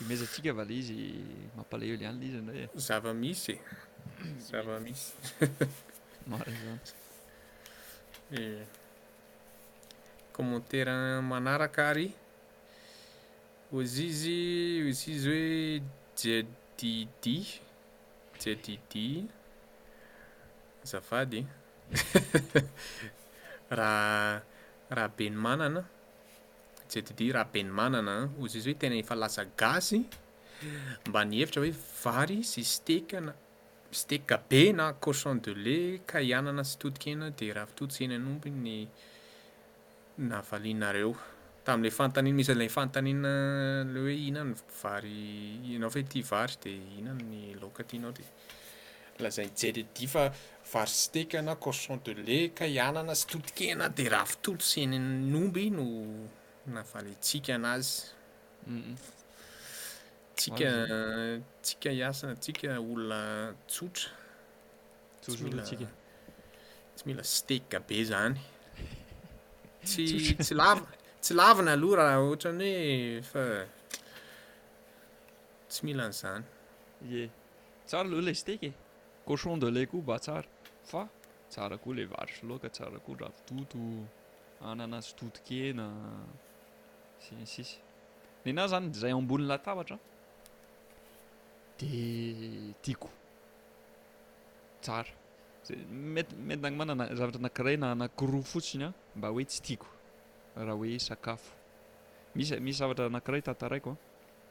imeizantsika 0.00 0.52
va 0.54 0.64
la 0.64 0.72
izy 0.80 0.98
mampalaoli 1.56 2.04
anina 2.10 2.24
izy 2.28 2.38
andray 2.42 2.60
e 2.64 2.68
zavamisy 2.86 3.52
e 3.54 3.60
zavamisy 4.48 5.08
e, 8.38 8.40
commentere 10.36 10.94
manarakaary 11.32 12.06
ozy 13.76 14.02
izy 14.12 14.36
ozy 14.88 15.04
izy 15.14 15.24
hoe 15.28 15.46
jididi 16.20 16.94
ji 18.40 18.52
didi 18.64 19.06
zavady 20.90 21.40
raha 23.78 24.06
raha 24.94 25.08
be 25.16 25.24
ni 25.32 25.38
manana 25.46 25.82
jededi 26.88 27.26
rahabe 27.34 27.60
ni 27.66 27.70
manana 27.80 28.14
ozy 28.42 28.56
izy 28.58 28.68
hoe 28.70 28.78
tena 28.82 28.96
efa 29.02 29.14
lasa 29.22 29.42
gasy 29.60 29.98
mba 31.08 31.20
nievitra 31.30 31.60
hoe 31.62 31.74
vary 32.02 32.38
sy 32.52 32.62
stekana 32.74 33.32
ste 34.00 34.16
be 34.50 34.62
na 34.78 34.86
coson 35.04 35.36
de 35.44 35.52
la 35.64 35.78
ka 36.10 36.18
hianana 36.26 36.62
sytotikehna 36.70 37.26
de 37.38 37.46
rahavitoos 37.56 37.96
ennomb 38.04 38.44
nyaareotamlefat 40.20 42.16
isy 42.40 42.50
anaeinanyay 42.52 44.18
dinaoaaa 51.32 51.74
stoehna 53.24 53.86
de 53.96 54.04
rahavitoos 54.16 54.68
enyn'ombno 54.84 55.86
nafalentsika 56.74 57.54
an'azy 57.54 57.92
u 58.72 58.76
ttsika 60.34 60.70
tsika 61.64 61.90
hiasana 61.96 62.34
tsika 62.42 62.68
olona 62.90 63.20
tsotra 63.70 64.08
tojoutsika 65.22 65.86
tsy 66.94 67.02
mila 67.08 67.24
steka 67.36 67.78
be 67.88 67.96
zany 68.10 68.40
tsytsy 69.88 70.54
la 70.60 70.66
tsy 71.22 71.32
lavina 71.40 71.72
aloha 71.76 71.96
raha 72.00 72.18
ohatrany 72.26 72.66
hoe 72.70 73.22
fa 73.30 73.42
tsy 75.70 75.80
milan'izany 75.86 76.44
e 77.20 77.28
tsara 77.88 78.06
alo 78.08 78.18
le 78.26 78.32
stek 78.40 78.60
e 78.70 78.72
cochon 79.26 79.58
de 79.62 79.68
lay 79.76 79.86
koa 79.90 80.00
mba 80.06 80.16
tsara 80.24 80.48
fa 80.90 81.02
tsara 81.52 81.76
koa 81.82 81.92
ile 81.94 82.04
varotry 82.12 82.42
loa 82.48 82.62
ka 82.62 82.68
tsara 82.76 82.98
koa 83.04 83.16
ravototo 83.22 83.78
anaanazy 84.68 85.10
toto 85.20 85.38
kena 85.48 85.86
si 87.20 87.34
sis 87.46 87.76
ne 88.44 88.52
na 88.54 88.64
zany 88.68 88.92
zay 88.94 89.12
ambonylatavatra 89.12 89.96
di 91.78 92.72
tiako 92.82 93.08
tsara 94.80 95.10
amety 95.90 96.34
nagnomana 96.62 97.08
zavatra 97.18 97.38
anakiray 97.42 97.76
na 97.82 97.86
anakiroa 97.94 98.42
fotsiny 98.52 98.84
a 98.88 98.90
mba 99.16 99.28
hoe 99.34 99.44
tsy 99.50 99.60
tiako 99.66 99.88
raha 100.56 100.74
hoe 100.78 100.98
sakafo 101.08 101.52
mis 102.36 102.48
misy 102.64 102.78
zavatra 102.80 103.04
anakiray 103.10 103.42
tantaraiko 103.48 103.90
a 103.94 103.98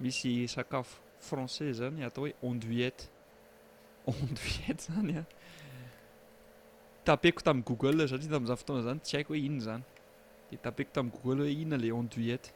misy 0.01 0.32
sakafo 0.56 0.91
français 1.30 1.69
zany 1.80 2.03
atao 2.08 2.23
hoe 2.25 2.32
onduiette 2.49 3.03
ondwuiette 4.10 4.82
zany 4.89 5.13
a 5.19 5.23
tapeko 7.06 7.39
tami' 7.45 7.63
google 7.67 8.08
satria 8.12 8.32
tamn'za 8.34 8.56
fotoana 8.60 8.84
zany 8.88 8.99
tsy 9.06 9.13
haiko 9.17 9.32
hoe 9.34 9.41
inona 9.47 9.65
zany 9.69 9.84
di 10.49 10.56
tapeko 10.65 10.89
tami'nygoogle 10.95 11.41
hoe 11.43 11.53
inona 11.62 11.77
la 11.84 11.91
ondwuette 11.99 12.49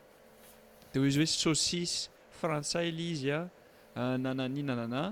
deho 0.94 1.06
izy 1.06 1.20
hoe 1.20 1.26
soucis 1.28 2.10
frantsai 2.40 2.92
la 2.92 3.02
izy 3.02 3.32
a 3.32 3.50
ah. 4.00 4.18
nanani 4.24 4.60
ah, 4.62 4.66
na 4.70 4.76
nana 4.82 5.04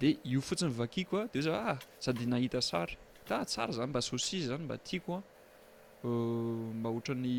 de 0.00 0.08
io 0.24 0.40
fotsiny 0.46 0.70
vakiko 0.80 1.14
a 1.16 1.18
ah. 1.22 1.26
de 1.32 1.38
hoe 1.38 1.44
za 1.46 1.52
a 1.72 1.74
sady 2.02 2.24
nahita 2.32 2.60
sara 2.60 2.92
da 3.28 3.36
tsara 3.44 3.72
zany 3.78 3.88
mba 3.90 4.00
sosis 4.08 4.44
zany 4.50 4.62
mba 4.66 4.74
atiako 4.80 5.10
a 5.18 5.20
mba 6.78 6.88
ohatrany 6.94 7.38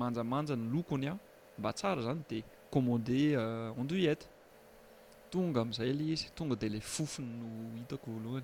manjamanja 0.00 0.54
ny 0.56 0.66
lokony 0.74 1.06
ah 1.12 1.18
mba 1.58 1.70
tsara 1.78 2.00
zany 2.06 2.20
di 2.28 2.38
commande 2.72 3.20
euh, 3.42 3.80
ondoulett 3.80 4.22
tonga 5.32 5.60
am'zay 5.62 5.92
la 5.98 6.02
izy 6.12 6.26
tonga 6.36 6.54
de 6.62 6.68
la 6.72 6.80
fofono 6.80 8.40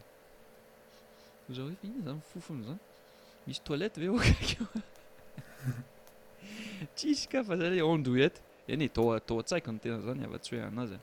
eny 8.75 8.87
eh, 8.87 9.21
taoantsaiko 9.27 9.71
ny 9.75 9.79
tena 9.83 9.99
zany 10.07 10.23
ava-tsy 10.27 10.53
hoe 10.57 10.65
anazy 10.71 10.99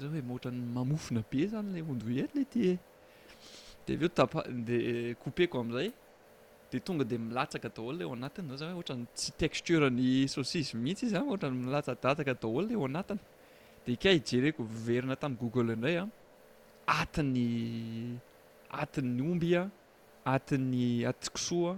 za 0.00 0.06
hoe 0.12 0.22
hny 0.22 0.78
aona 0.78 1.20
be 1.32 1.40
zany 1.52 1.68
lay 1.74 2.78
nel 3.86 3.92
edoupeko 3.96 5.64
am'zay 5.64 5.88
de 6.70 6.76
eh, 6.78 6.82
tonga 6.86 7.04
di 7.10 7.16
milatsaka 7.28 7.68
daholo 7.76 7.94
lay 8.00 8.08
o 8.10 8.14
anatiny 8.18 8.48
za 8.50 8.56
zaye 8.62 8.72
oatray 8.80 9.00
tsy 9.18 9.30
textureny 9.40 10.06
soucismihitsy 10.34 11.04
izy 11.06 11.18
atay 11.20 11.50
milatsadaaka 11.66 12.34
daholo 12.42 12.64
lay 12.68 12.78
o 12.82 12.86
anatiny 12.90 13.20
de 13.86 13.92
a 14.08 14.12
ijereko 14.20 14.62
verina 14.86 15.14
tami' 15.22 15.38
gogle 15.40 15.72
indray 15.76 15.96
aany 16.00 17.38
ain'ombya 18.80 19.62
atin'ny 20.34 20.84
atikso 21.10 21.58
a 21.70 21.74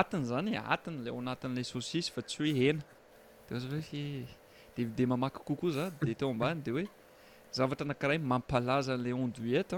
atiny 0.00 0.24
zany 0.32 0.52
atiny 0.74 0.96
lay 1.04 1.10
ao 1.14 1.18
anatin'lay 1.24 1.64
sosis 1.72 2.06
fa 2.14 2.20
tsy 2.28 2.38
hoe 2.42 2.54
hena 2.62 2.80
ezaedide 3.50 5.06
mamaky 5.06 5.38
kokoa 5.44 5.70
za 5.72 5.84
de 6.00 6.14
to 6.14 6.26
ambany 6.30 6.58
di 6.64 6.70
hoe 6.74 6.84
zavatra 7.56 7.84
anakiray 7.86 8.18
mampalazan'ilay 8.30 9.12
onduiette 9.24 9.76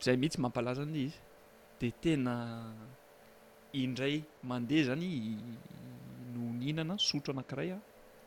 zay 0.04 0.16
mihitsy 0.20 0.38
mampalazan'la 0.44 0.98
izy 1.08 1.18
dea 1.80 1.92
tena 2.02 2.34
indray 3.82 4.16
mandeha 4.48 4.82
zany 4.90 5.06
nonihnana 6.32 6.94
sotro 7.06 7.30
anakiray 7.34 7.70
a 7.76 7.78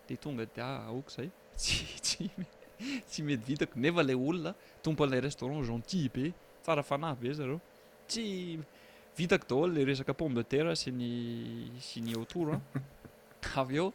de 0.07 0.15
tonga 0.23 0.43
di 0.53 0.59
aaoka 0.65 1.09
ah, 1.09 1.13
zay 1.15 1.29
ss 1.57 2.47
tsy 3.09 3.23
mety 3.25 3.43
vitako 3.53 3.79
nefa 3.83 4.03
lay 4.05 4.15
olona 4.15 4.53
tompoilay 4.83 5.21
restaurant 5.25 5.63
gentill 5.67 6.07
be 6.15 6.31
tsara 6.63 6.83
fanahy 6.83 7.15
be 7.21 7.33
zareo 7.33 7.59
tsy 8.07 8.59
vitako 9.17 9.45
daholo 9.49 9.73
le 9.73 9.85
resaka 9.89 10.13
pomme 10.13 10.35
de 10.37 10.43
terre 10.43 10.75
sy 10.75 10.91
ny 10.91 11.11
sy 11.81 12.01
ny 12.05 12.13
autoura 12.19 12.57
avy 13.61 13.77
eo 13.81 13.87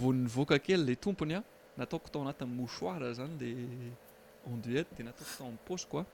vo'nyvoaka 0.00 0.58
kely 0.66 0.84
la 0.88 0.94
tompony 1.06 1.34
a 1.38 1.42
nataokohatao 1.78 2.22
anatiny 2.24 2.50
mousoir 2.56 3.02
zany 3.20 3.34
le 3.42 3.50
anduette 4.52 4.94
de 4.96 5.02
nataoko 5.10 5.34
tao 5.38 5.50
apose 5.56 5.86
koa 5.90 6.04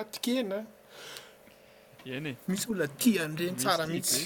akenaen 0.00 2.26
e. 2.30 2.32
misy 2.48 2.66
oa 2.72 2.84
ti 3.00 3.10
arenysaramihitsy 3.24 4.22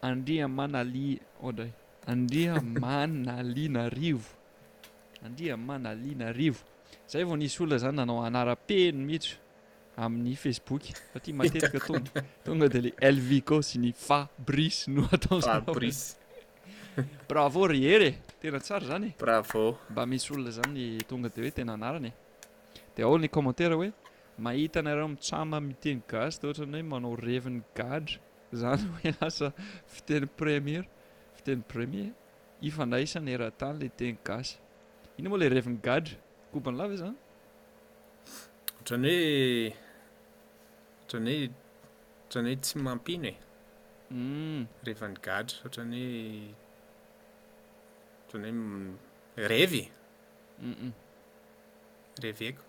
andria 0.02 0.48
manali 0.48 1.20
oda 1.42 1.66
andria 2.07 2.61
manali 2.61 3.68
na 3.68 3.88
rivo 3.88 4.28
andria 5.24 5.57
manali 5.57 6.14
na 6.14 6.33
rivo 6.33 6.61
zay 7.09 7.24
vao 7.24 7.37
nisy 7.37 7.62
olona 7.62 7.78
zany 7.78 7.96
nanao 7.96 8.22
anara-peno 8.24 8.98
mihitsa 9.00 9.37
amin'ny 9.96 10.37
facebook 10.37 10.83
satria 11.12 11.35
matetika 11.37 11.78
tona 11.80 12.11
tonga 12.44 12.68
de 12.68 12.80
le 12.80 12.90
lvi 13.12 13.40
ko 13.40 13.62
sy 13.62 13.78
ny 13.78 13.92
fabrise 13.92 14.90
no 14.90 15.09
atao 15.12 15.40
bravo 17.30 17.66
reery 17.66 18.07
e 18.14 18.14
tena 18.42 18.61
tsara 18.61 18.87
zany 18.87 19.12
ev 19.18 19.52
mba 19.90 20.02
misy 20.07 20.33
olona 20.33 20.50
zany 20.50 21.02
tonga 21.09 21.28
de 21.28 21.42
hoe 21.42 21.50
tena 21.50 21.74
anarany 21.74 22.07
e 22.11 22.14
de 22.96 23.02
aolony 23.02 23.28
commentaire 23.28 23.74
hoe 23.74 23.90
mahitana 24.38 24.94
reo 24.94 25.05
ami'tsamy 25.11 25.55
amteny 25.59 25.99
gasy 26.11 26.38
da 26.42 26.49
ohatrany 26.49 26.75
hoe 26.79 26.88
manao 26.92 27.14
revin'ny 27.16 27.62
gadra 27.79 28.18
zany 28.62 28.83
hoe 28.94 29.11
lasa 29.20 29.49
fiteny 29.97 30.27
premier 30.40 30.85
fiteny 31.37 31.62
premier 31.75 32.11
ifandaisany 32.70 33.29
eran-tany 33.37 33.75
ilay 33.79 33.92
teny 34.03 34.12
gasy 34.31 34.53
iny 35.18 35.27
moa 35.29 35.38
ilay 35.40 35.51
revi 35.57 35.68
ny 35.77 35.81
gadra 35.87 36.14
kobany 36.53 36.77
lava 36.81 36.92
e 36.97 36.99
zany 37.05 37.14
ah? 37.16 37.20
ohatrany 38.77 39.12
hoe 39.14 39.20
ohatrany 39.77 41.33
hoe 41.33 41.47
ohatran'ny 41.47 42.51
hoe 42.53 42.61
tsy 42.66 42.75
mampino 42.88 43.31
e 43.31 43.33
um 44.11 44.16
mm. 44.18 44.62
revin'ny 44.90 45.18
gadra 45.31 45.55
ohatrany 45.62 46.03
hoe 46.11 46.20
ohatran'ny 46.44 48.55
hoe 49.37 49.47
revy 49.55 49.83
u 50.70 50.73
u 50.87 50.88
revy 52.27 52.44
aiko 52.51 52.64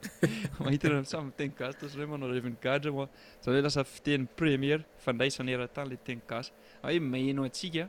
mahitaa 0.64 1.00
samy 1.12 1.26
miteny 1.30 1.52
gasy 1.60 1.76
toatsany 1.80 2.02
hoe 2.04 2.10
manao 2.12 2.30
reviny 2.36 2.56
gadra 2.66 2.90
moa 2.96 3.06
zany 3.44 3.56
hoe 3.56 3.64
lasa 3.66 3.82
fiteny 3.94 4.24
première 4.40 4.82
fandraisan'ny 5.04 5.54
eran-tany 5.58 5.88
lay 5.92 6.00
teny 6.08 6.22
gasa 6.30 6.50
a 6.84 6.92
hoe 6.92 7.00
meno 7.14 7.42
antsika 7.48 7.84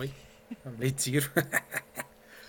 oe 0.02 0.10
am'lay 0.68 0.92
ijiro 0.98 1.30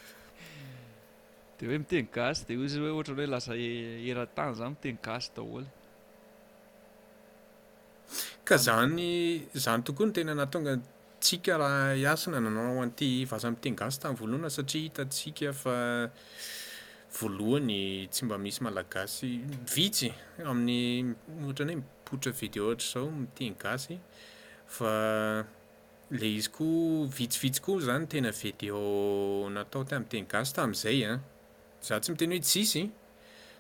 de 1.59 1.63
hoe 1.71 1.79
miteny 1.85 2.07
gasy 2.19 2.43
di 2.49 2.55
ozy 2.65 2.79
hoe 2.85 2.93
oatra 2.97 3.13
any 3.17 3.25
hoe 3.25 3.33
lasa 3.37 3.53
e, 3.67 3.71
eran-tany 4.11 4.53
zany 4.59 4.71
miteny 4.77 4.99
gasy 5.09 5.29
daholy 5.37 5.69
ka 8.47 8.57
zany 8.69 9.09
zany 9.65 9.81
tokoa 9.87 10.07
ny 10.09 10.13
tena 10.17 10.35
natonga 10.43 10.75
tsika 11.25 11.55
raha 11.63 11.95
iasina 12.03 12.39
nanaoo 12.47 12.81
han'ity 12.85 13.07
vasa 13.33 13.49
amtenigasy 13.53 14.01
tamn'ny 14.03 14.21
voalohany 14.23 14.51
satria 14.57 14.83
hitantsika 14.89 15.53
fa 15.61 15.77
voalohany 17.19 17.77
tsy 18.13 18.27
mba 18.27 18.37
misy 18.45 18.61
malagasy 18.67 19.31
vitsy 19.75 20.11
amin'ny 20.51 20.75
ohatranyhoe 21.45 21.79
mipotra 21.83 22.31
vidéo 22.41 22.67
ohatry 22.69 22.91
zao 22.95 23.07
mitenygasy 23.23 23.97
fa 24.77 24.93
le 26.19 26.27
izy 26.41 26.51
koa 26.59 27.07
vitsivitsy 27.19 27.65
koa 27.69 27.87
zany 27.89 28.05
tena 28.17 28.35
video 28.43 28.83
natao 29.57 29.83
ti 29.89 29.95
amtenigasy 30.01 30.53
tam'izay 30.59 31.01
a 31.09 31.13
ah. 31.15 31.19
za 31.87 31.97
tsy 32.03 32.13
miteny 32.13 32.37
hoe 32.37 32.47
tsisy 32.51 32.85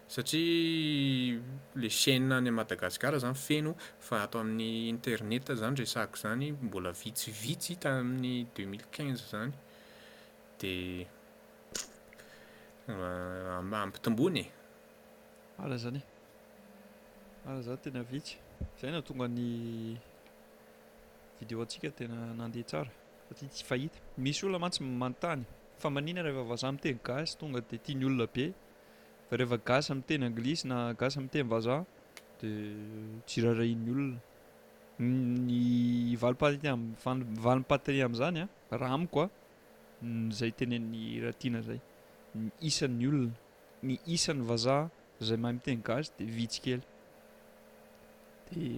satria 0.06 1.40
le 1.72 1.88
chaînea 1.88 2.36
any 2.36 2.48
a 2.48 2.52
madagasikara 2.52 3.16
zany 3.18 3.34
feno 3.34 3.74
fa 3.98 4.22
atao 4.22 4.40
amin'ny 4.40 4.88
interneta 4.88 5.54
zany 5.54 5.74
resaako 5.76 6.16
zany 6.16 6.52
mbola 6.62 6.90
vitsivitsy 6.92 7.76
tamin'ny 7.80 8.46
deux 8.54 8.66
mille 8.66 8.84
quinze 8.92 9.24
zany 9.30 9.52
di 10.60 11.06
ah, 12.88 13.62
ampitombony 13.84 14.38
e 14.40 14.50
ara 15.58 15.76
zany 15.76 15.98
e 16.00 17.48
ara 17.48 17.60
zany 17.62 17.78
tena 17.80 18.02
vitsy 18.02 18.36
zay 18.80 18.90
no 18.92 19.00
tonga 19.00 19.26
ny 19.28 19.98
vidéoatsika 21.40 21.90
tena 21.90 22.34
nandeha 22.36 22.64
tsara 22.64 22.90
satria 23.28 23.48
tsy 23.48 23.64
fahita 23.64 23.98
misy 24.18 24.44
olona 24.44 24.58
mantsy 24.58 24.82
manontany 24.84 25.44
fa 25.78 25.88
manina 25.90 26.22
rahfavaza 26.22 26.72
miteny 26.72 26.98
gasy 27.08 27.36
tonga 27.38 27.60
de 27.60 27.76
tiany 27.78 28.04
olona 28.04 28.26
be 28.34 28.52
fa 29.28 29.36
rehefa 29.40 29.56
gasa 29.70 29.90
mi 29.98 30.04
teny 30.08 30.24
anglis 30.28 30.60
na 30.70 30.78
gasa 31.00 31.18
mi 31.22 31.28
teny 31.34 31.46
vazah 31.54 31.80
di 32.40 32.50
tsirarainy 33.28 33.88
olona 33.94 34.18
ny 35.48 36.16
valvalimpatri 36.22 37.98
am'zany 38.08 38.38
a 38.42 38.48
raha 38.82 38.96
mikoa 39.04 39.26
zay 40.38 40.50
tenany 40.58 40.96
raina 41.24 41.60
zay 41.68 41.80
anyolona 42.86 43.32
n 43.86 43.90
ian'ny 44.18 44.42
vazah 44.50 44.82
zay 45.26 45.38
mahay 45.42 45.52
amiteny 45.54 45.80
ga 45.88 45.94
ditsely 46.38 46.82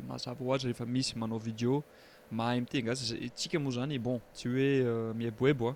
mazava 0.09 0.41
hoazy 0.49 0.65
rehfa 0.71 0.85
misy 0.95 1.11
manao 1.23 1.41
vidéo 1.49 1.77
mahay 2.39 2.57
amiteny 2.59 2.83
gasaa 2.89 3.31
tsika 3.39 3.57
moa 3.65 3.75
zany 3.79 3.97
bon 4.07 4.19
tsy 4.37 4.47
hoe 4.53 4.69
euh, 4.93 5.11
miheiboboa 5.19 5.73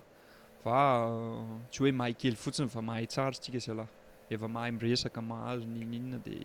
fa 0.63 0.75
euh, 1.09 1.49
tsy 1.71 1.77
hoe 1.81 1.91
mahay 1.99 2.13
kely 2.21 2.37
fotsiny 2.43 2.69
fa 2.75 2.81
mahay 2.89 3.05
tsart 3.13 3.37
tsika 3.43 3.59
ala 3.73 3.85
efa 4.31 4.47
mahay 4.47 4.71
miresaka 4.71 5.21
mahazo 5.29 5.65
nyininna 5.75 6.17
de 6.27 6.37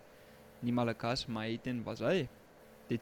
aaahaeyd 0.79 2.29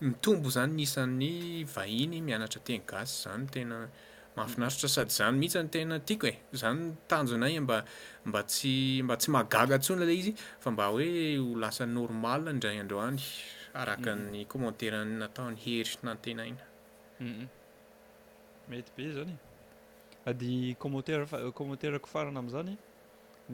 mitombo 0.00 0.50
zany 0.50 0.72
nisan'ny 0.76 1.64
vahiny 1.74 2.20
mianatra 2.22 2.60
tengas 2.66 3.10
zany 3.24 3.46
tena 3.54 3.88
mahafinaritra 4.36 4.86
mm. 4.86 4.90
sady 4.96 5.10
zany 5.18 5.36
mihitsy 5.38 5.58
ny 5.62 5.68
tena 5.74 5.96
tiako 6.06 6.26
e 6.30 6.34
zany 6.60 6.92
tanjonaymba 7.08 7.84
mba 8.26 8.40
tsy 8.42 9.02
mba 9.02 9.16
tsy 9.16 9.30
mahagaga 9.30 9.78
tsona 9.78 10.04
lay 10.04 10.18
izy 10.18 10.32
fa 10.60 10.70
mba 10.70 10.86
hoe 10.92 11.36
ho 11.38 11.46
lasa 11.62 11.86
normal 11.86 12.42
ndrayandroanyaakny 12.54 14.38
mm. 14.42 14.48
komentarnataon'nyheitnaenai 14.50 16.54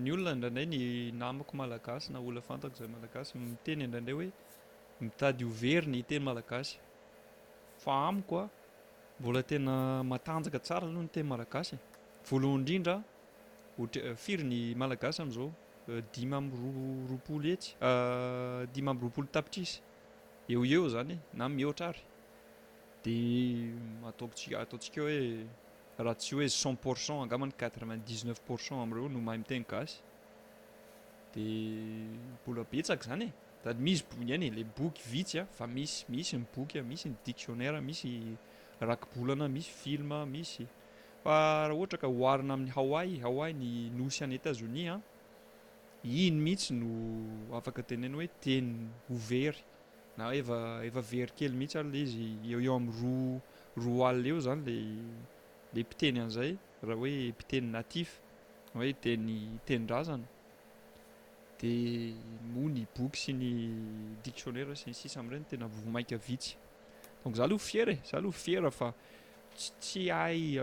ny 0.05 0.11
olona 0.15 0.33
indraindray 0.33 0.67
ny 0.67 0.81
namako 1.19 1.53
malagasy 1.61 2.09
na 2.13 2.19
ola 2.29 2.41
fantako 2.49 2.75
zay 2.79 2.87
malagasy 2.95 3.33
miteny 3.47 3.81
indraindray 3.87 4.15
hoe 4.19 4.29
mitady 5.03 5.43
overy 5.51 5.87
ny 5.93 6.01
teny 6.09 6.23
malagasy 6.29 6.75
fa 7.83 7.93
amiko 8.09 8.37
a 8.45 8.49
mbola 9.21 9.43
tena 9.51 9.75
matanjaka 10.11 10.59
tsara 10.67 10.85
aloha 10.87 11.03
no 11.05 11.11
teny 11.15 11.27
malagasy 11.33 11.75
voalohany 12.31 12.57
indrindra 12.61 12.95
otr 13.83 13.99
eh, 14.09 14.15
firy 14.25 14.45
ny 14.51 14.59
malagasy 14.83 15.19
amn'izao 15.23 15.49
eh, 15.91 16.03
dimy 16.15 16.35
am 16.39 16.47
ro 16.61 16.69
roapolo 17.11 17.47
etsy 17.55 17.69
ah, 17.91 18.61
dimy 18.75 18.89
amb' 18.93 19.03
roapolo 19.05 19.27
tapitrasy 19.37 19.75
eo 20.53 20.61
eo 20.75 20.85
zany 20.95 21.15
na 21.39 21.45
mihoatra 21.57 21.87
ary 21.91 22.03
di 23.05 23.17
mm, 23.75 24.07
ataootsi 24.11 24.47
ataontsika 24.63 24.99
hoe 25.07 25.21
raha 26.05 26.15
tsy 26.15 26.35
hoe 26.37 26.49
cent 26.61 26.75
pourcent 26.85 27.17
angamany 27.23 27.53
quatrevint 27.61 28.01
dixneuf 28.09 28.39
pourcent 28.49 28.79
amn'reo 28.83 29.09
no 29.15 29.21
mahay 29.27 29.39
miteny 29.43 29.65
gasy 29.71 29.95
de 31.35 31.47
bola 32.45 32.63
betsak 32.75 33.01
zany 33.09 33.23
e 33.25 33.31
sady 33.65 33.83
misy 33.87 34.03
boany 34.11 34.45
e 34.47 34.51
le 34.57 34.65
boky 34.81 35.03
vitsya 35.13 35.43
fa 35.57 35.67
mismisy 35.77 36.35
nyboky 36.43 36.79
misy 36.91 37.09
ny 37.11 37.15
dictionnaire 37.27 37.81
misy 37.89 38.11
rakibolana 38.89 39.47
misy 39.57 39.71
film 39.81 40.13
misy 40.35 40.65
fa 41.25 41.35
raha 41.69 41.77
ohatra 41.79 41.99
ka 42.03 42.09
hoarina 42.19 42.53
amin'ny 42.57 42.73
haway 42.77 43.11
hawai 43.25 43.51
ny 43.63 43.71
nosyany 44.03 44.35
états-unis 44.39 44.89
a 44.95 44.97
ino 46.25 46.39
mihitsy 46.45 46.73
no 46.81 46.91
afaka 47.59 47.81
tenena 47.91 48.17
hoe 48.19 48.29
teny 48.45 48.69
overt 49.17 49.65
na 50.17 50.31
eefa 50.37 51.03
very 51.11 51.33
kely 51.43 51.55
mihitsy 51.61 51.77
aryla 51.83 51.99
izy 52.07 52.27
eo 52.53 52.61
eo 52.69 52.75
amin'ny 52.79 53.43
roroa 53.81 54.07
ali 54.13 54.29
eo 54.35 54.39
zany 54.47 54.63
la 54.69 54.79
le 55.75 55.83
mpiteny 55.85 56.19
an'izay 56.23 56.55
raha 56.87 56.97
hoe 57.01 57.19
mpiteny 57.33 57.67
natif 57.73 58.11
hoe 58.75 58.93
teny 59.05 59.33
tenyrahzany 59.69 60.25
di 61.61 61.73
mo 62.55 62.69
ny 62.73 62.85
boky 62.97 63.21
sy 63.23 63.33
ny 63.37 63.51
dictionnaira 64.25 64.77
sy 64.79 64.91
ny 64.91 64.97
sisy 65.01 65.19
am'ireny 65.21 65.45
tena 65.51 65.67
vomaika 65.69 66.17
vitsy 66.29 66.55
donc 67.25 67.37
za 67.37 67.45
aloh 67.45 67.61
fierae 67.61 67.99
za 68.11 68.17
aloh 68.21 68.33
fiera 68.43 68.71
fa 68.71 68.93
tsy 69.59 70.07
hatsy 70.09 70.09
hahiny 70.09 70.59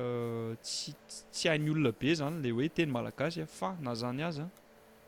euh, 1.70 1.76
olona 1.76 1.92
be 2.00 2.16
zany 2.20 2.42
la 2.46 2.54
hoe 2.58 2.70
teny 2.70 2.92
malagasya 2.98 3.44
e. 3.44 3.46
fa 3.60 3.76
nazany 3.82 4.24
azya 4.30 4.48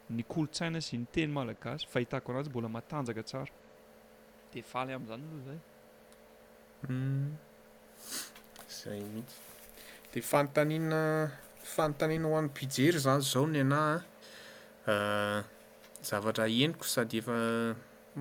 nykolontsaina 0.10 0.82
sy 0.82 1.00
ny 1.02 1.10
teny 1.16 1.34
malagasy 1.40 1.88
fahitako 1.92 2.36
anazy 2.36 2.50
mbola 2.54 2.70
matanjaka 2.78 3.24
tsara 3.24 3.54
dealy 4.54 4.94
am'zany 5.00 5.26
alohazay 5.26 5.60
hmm. 6.86 7.36
de 10.14 10.22
fanontanina 10.22 11.30
fanontanina 11.76 12.26
ho 12.28 12.36
an'ny 12.38 12.52
pizzery 12.56 13.00
zany 13.06 13.22
zao 13.22 13.48
ny 13.48 13.60
anaha 13.60 14.06
ah. 14.88 14.94
ah, 14.94 15.44
zavatra 16.08 16.46
eniko 16.48 16.86
sady 16.94 17.18
efa 17.22 17.34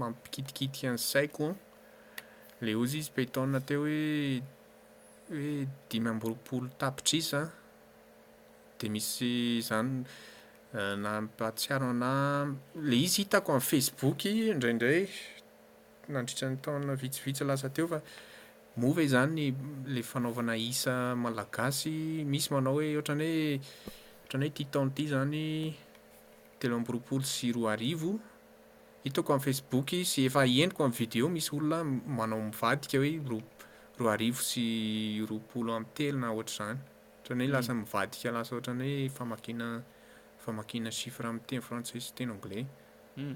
mampikitikitika 0.00 0.90
an'saiko 0.92 1.44
ah. 1.52 1.56
le 2.64 2.74
ozy 2.82 2.98
izy 3.02 3.10
mpatona 3.14 3.60
teo 3.68 3.80
hoe 3.86 4.40
hoe 5.30 5.66
dimy 5.90 6.08
ambolopolo 6.10 6.68
tapitrisa 6.78 7.46
de 8.78 8.88
misy 8.90 9.62
zany 9.68 10.02
na 11.04 11.12
patsiaro 11.38 11.86
anay 11.94 12.48
le 12.74 12.96
izy 12.98 13.22
hitako 13.22 13.52
am'ny 13.52 13.68
facebook 13.72 14.24
ndraindray 14.58 15.06
nandritsany 16.08 16.56
taona 16.62 16.94
vitsivitsa 17.02 17.44
lasa 17.46 17.68
teo 17.70 17.86
fa 17.92 18.00
movai 18.76 19.08
zany 19.08 19.54
le 19.86 20.02
fanaovana 20.02 20.54
isa 20.70 20.94
malagasy 21.24 21.96
misy 22.32 22.48
manao 22.54 22.74
hoe 22.78 22.88
ohatrany 22.96 23.24
hoe 23.24 23.60
ohatrany 24.20 24.44
hoe 24.46 24.54
ti 24.58 24.64
taony 24.72 24.90
ty 24.96 25.06
zany 25.12 25.44
telo 26.60 26.76
am'y 26.76 26.92
roapolo 26.94 27.24
sy 27.24 27.52
roa 27.56 27.70
arivo 27.72 28.10
hitako 29.04 29.32
amin'n 29.32 29.46
facebook 29.48 29.88
sy 30.12 30.26
efa 30.28 30.44
endiko 30.62 30.84
amn 30.84 30.96
vidéo 31.00 31.30
misy 31.36 31.50
olona 31.56 31.80
manao 32.18 32.42
mivadika 32.50 33.00
hoe 33.00 33.14
ro- 33.30 33.48
roa 33.98 34.12
arivo 34.18 34.40
sy 34.50 34.66
roapolo 35.30 35.70
am'y 35.78 35.90
telo 35.96 36.18
na 36.20 36.28
ohatr' 36.36 36.56
zany 36.58 36.76
ohatrany 37.18 37.48
oe 37.48 37.52
lasa 37.54 37.72
mm. 37.72 37.80
mivadika 37.80 38.34
lasa 38.36 38.50
ohatrany 38.56 38.86
hoe 38.92 39.08
famakina 39.16 39.68
famakina 40.44 40.90
chiffre 40.98 41.26
amn'nyteny 41.30 41.64
frantsais 41.66 42.04
sy 42.08 42.14
teny 42.16 42.30
anglaisu 42.36 42.68
mm. 43.16 43.34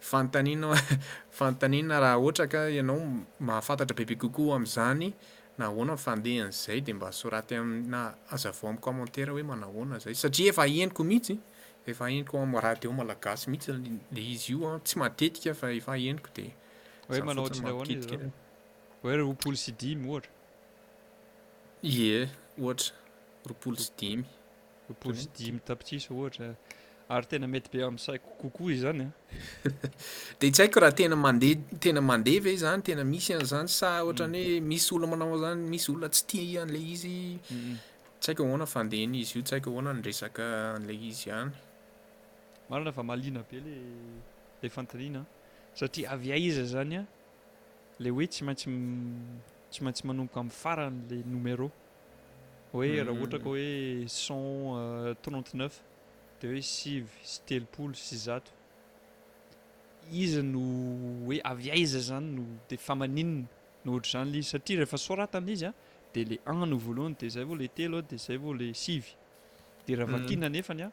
fanntanina 0.00 0.72
fanontanina 1.38 2.00
raha 2.00 2.16
ohatra 2.18 2.46
ka 2.46 2.70
ianao 2.70 3.22
mahafantatra 3.40 3.96
bebe 3.96 4.14
kokoo 4.16 4.52
am'zany 4.54 5.12
na 5.58 5.66
hoana 5.66 5.92
mifandehan'zay 5.92 6.80
di 6.80 6.92
mba 6.92 7.08
asoraty 7.08 7.56
amina 7.56 8.14
azavao 8.30 8.70
am'nykommentaira 8.70 9.32
hoe 9.32 9.42
manahoana 9.42 9.98
zay 9.98 10.14
satria 10.14 10.48
efa 10.50 10.66
eniko 10.66 11.04
mihitsy 11.04 11.34
efaeniko 11.86 12.36
raha 12.62 12.74
deo 12.74 12.92
malagasy 12.92 13.50
mihitsy 13.50 13.72
le 14.12 14.22
izy 14.32 14.52
io 14.52 14.68
a 14.68 14.74
ah, 14.76 14.80
tsy 14.80 14.98
matetika 14.98 15.54
fa 15.54 15.70
eaeiko 15.72 16.28
doeoo 19.02 19.52
s 19.54 19.72
dimyo 19.80 20.22
ie 21.82 22.28
ohatra 22.58 22.94
roolo 23.46 23.78
sy 23.78 23.92
dimyi 23.98 24.24
ary 27.08 27.26
tena 27.30 27.46
mety 27.46 27.70
be 27.70 27.82
amin'saiko 27.86 28.28
kokoa 28.42 28.72
i 28.72 28.76
zany 28.78 29.02
a 29.04 29.10
di 30.40 30.50
tsy 30.50 30.62
haiko 30.62 30.80
raha 30.80 30.92
tena 30.92 31.16
mandeha 31.16 31.78
tena 31.78 32.00
mandeha 32.02 32.40
va 32.42 32.50
e 32.50 32.54
i 32.54 32.58
zany 32.58 32.82
tena 32.82 33.04
misy 33.04 33.32
an' 33.38 33.46
zany 33.46 33.68
sa 33.68 34.02
oharany 34.02 34.40
hoe 34.44 34.58
mm. 34.60 34.66
misy 34.66 34.94
olona 34.94 35.06
manao 35.10 35.38
zany 35.38 35.60
misy 35.70 35.90
olo 35.92 36.08
tsy 36.08 36.26
tia 36.26 36.62
an'la 36.62 36.78
izy 36.94 37.38
tsy 38.20 38.26
haiko 38.28 38.42
ahoana 38.44 38.66
fanden'izy 38.66 39.38
io 39.38 39.44
tsy 39.44 39.54
haiko 39.54 39.70
hoana 39.70 39.94
nyresaka 39.94 40.44
an'la 40.76 40.92
izy 41.08 41.30
ihany 41.30 41.50
marina 42.70 42.90
fa 42.92 43.02
maliana 43.10 43.42
be 43.50 43.56
lla 43.66 44.68
fantanina 44.76 45.20
satria 45.78 46.10
aviaiza 46.10 46.64
zany 46.74 46.94
a 46.96 47.02
le 48.02 48.10
hoe 48.10 48.26
tsy 48.26 48.42
maintsy 48.44 48.66
tsy 49.70 49.80
maintsy 49.84 50.02
manomboka 50.08 50.38
amin'ny 50.40 50.58
faranyla 50.62 51.16
noméro 51.34 51.68
hoe 52.72 52.88
raha 52.98 53.12
mm. 53.12 53.18
ohatra 53.18 53.38
ko 53.44 53.48
hoe 53.54 53.66
son 54.08 54.42
euh, 54.78 55.14
trente 55.22 55.54
neuf 55.54 55.74
hoe 56.46 56.62
sivy 56.62 57.26
sy 57.26 57.40
telopolo 57.48 57.94
sy 57.96 58.16
zato 58.24 58.52
iza 60.22 60.42
no 60.52 60.60
hoe 61.26 61.38
aviaiza 61.52 62.00
zany 62.08 62.28
no 62.38 62.44
de 62.68 62.76
famaninina 62.86 63.46
no 63.84 63.90
ohatry 63.94 64.10
zany 64.12 64.30
la 64.32 64.38
izy 64.40 64.50
satria 64.52 64.78
rehefa 64.80 64.98
soratany 65.06 65.48
izy 65.54 65.64
a 65.64 65.72
de 66.14 66.20
la 66.28 66.36
an 66.52 66.60
no 66.70 66.78
voalohany 66.86 67.14
di 67.20 67.26
zay 67.32 67.42
avao 67.44 67.56
lay 67.60 67.68
telo 67.78 67.96
a 67.98 68.02
de 68.10 68.16
zay 68.24 68.36
vao 68.42 68.54
la 68.58 68.68
sivy 68.84 69.12
de 69.86 69.92
rahavatina 69.98 70.46
mm. 70.48 70.52
nefany 70.56 70.82
a 70.82 70.90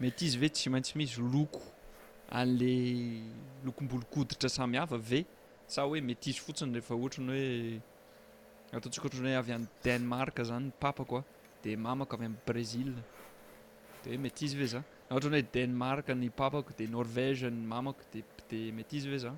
metizy 0.02 0.38
ve 0.42 0.50
tsy 0.50 0.70
maintsy 0.74 0.96
misy 0.98 1.22
loko 1.34 1.62
an'la 2.40 2.76
lokombolokoditra 3.68 4.50
samihafa 4.50 4.98
ve 5.12 5.20
sa 5.74 5.82
hoe 5.86 6.00
metize 6.10 6.40
fotsiny 6.46 6.72
rehefa 6.76 6.94
ohatra 6.96 7.22
ny 7.24 7.30
hoe 7.32 7.82
ataontsika 8.78 9.06
atrany 9.10 9.28
hoe 9.30 9.38
avy 9.42 9.52
any 9.58 9.68
denemark 9.86 10.36
zany 10.50 10.66
ny 10.66 10.72
papako 10.84 11.14
a 11.22 11.24
dia 11.64 11.78
mamako 11.86 12.14
avy 12.18 12.26
ami'y 12.26 12.40
brezil 12.48 12.92
de 14.04 14.08
hoe 14.12 14.20
metize 14.28 14.56
ve 14.60 14.68
zan 14.74 14.84
na 15.08 15.12
ohatra 15.16 15.30
ny 15.30 15.34
hoe 15.40 15.48
denemark 15.56 16.06
ny 16.22 16.30
papako 16.42 16.70
di 16.80 16.86
norvège 16.88 17.46
ny 17.52 17.62
mamako 17.72 18.02
di 18.50 18.60
metize 18.72 19.08
ve 19.12 19.18
zay 19.24 19.38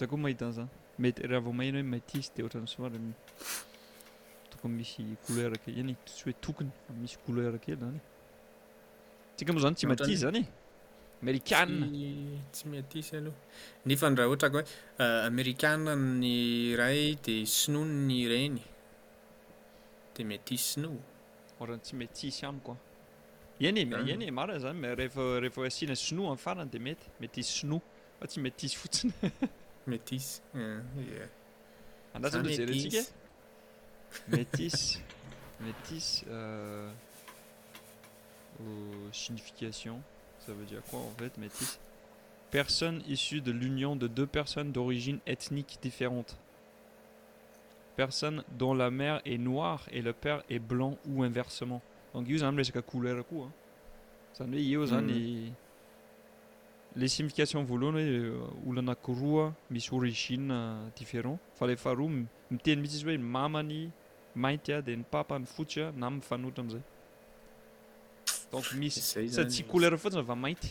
za 0.00 0.06
koa 0.08 0.18
mahitan'zany 0.18 0.68
mtyraha 0.98 1.40
vao 1.44 1.52
mahina 1.56 1.78
hoe 1.80 1.84
matis 1.92 2.26
di 2.34 2.42
ohatran'nysoartoo 2.44 3.10
misy 4.76 5.02
couleurake 5.26 5.70
enytsy 5.80 6.20
hoe 6.24 6.32
tokony 6.44 6.70
amisy 6.90 7.16
couleur 7.24 7.52
akely 7.58 7.76
zany 7.84 7.96
e 7.98 8.00
tsika 9.36 9.50
moa 9.52 9.62
zany 9.64 9.74
tsy 9.76 9.86
maisy 9.90 10.14
zany 10.24 10.40
amérianets 11.20 12.64
aoa 13.14 13.30
nefa 13.88 14.06
nraha 14.12 14.28
ohatr 14.32 14.48
k 14.50 14.52
hoe 14.56 14.64
euh, 15.02 15.24
amériae 15.30 15.72
ny 16.22 16.36
ray 16.80 17.02
di 17.24 17.34
snony 17.58 18.18
reny 18.32 18.58
de 20.14 20.20
mts 20.28 20.62
snoohtra'ny 20.72 21.78
tsy 21.84 21.94
matis 22.00 22.36
am 22.48 22.56
koa 22.64 22.76
eny 23.68 23.78
e, 23.78 23.80
ah. 23.96 24.06
eny 24.14 24.22
e 24.28 24.30
mar 24.38 24.48
zanyrehfa 24.64 25.62
asina 25.68 25.94
sno 26.06 26.22
ami'farany 26.32 26.68
di 26.72 26.78
mety 26.86 27.06
met 27.20 27.34
sno 27.52 27.76
fa 28.18 28.24
tsy 28.30 28.38
matis 28.44 28.72
fotsiny 28.80 29.12
ei 29.90 30.00
au 38.62 38.76
signification 39.12 39.98
ça 40.46 40.52
veut 40.52 40.64
dire 40.66 40.82
quoi 40.90 40.98
en 41.00 41.10
fait 41.18 41.34
métis 41.38 41.78
personne 42.50 43.02
issue 43.08 43.40
de 43.40 43.52
l'union 43.52 43.96
de 43.96 44.06
deux 44.08 44.26
personnes 44.26 44.70
d'origine 44.72 45.18
ethnique 45.26 45.78
différente 45.80 46.36
personne 47.96 48.44
dont 48.58 48.74
la 48.74 48.90
mer 48.90 49.22
est 49.24 49.38
noire 49.38 49.86
et 49.92 50.02
le 50.02 50.12
père 50.12 50.42
est 50.50 50.58
blanc 50.58 50.98
ou 51.06 51.22
inversement 51.22 51.80
don 52.12 52.22
le 56.96 57.06
sinification 57.06 57.62
voalohany 57.64 58.02
hoe 58.02 58.40
olana 58.66 58.92
euh, 58.92 59.02
koroa 59.02 59.54
misy 59.70 59.90
origine 59.92 60.50
euh, 60.50 60.88
différent 60.96 61.38
fa 61.54 61.66
le 61.66 61.76
fa 61.76 61.92
roa 61.94 62.10
miteny 62.50 62.80
mihitsy 62.80 62.96
izy 62.96 63.06
hoe 63.06 63.18
mamany 63.18 63.90
mainty 64.34 64.72
a 64.72 64.80
dia 64.82 64.96
ny 64.96 65.04
papa 65.04 65.38
ny 65.38 65.46
fotsy 65.46 65.80
a 65.80 65.92
na 65.92 66.10
mfanoitra 66.10 66.62
ami'izay 66.62 66.80
donc 68.52 68.72
misy 68.74 69.00
sa 69.34 69.44
tsy 69.44 69.62
coleur 69.64 69.96
foatsiny 69.98 70.24
va 70.24 70.34
mainty 70.34 70.70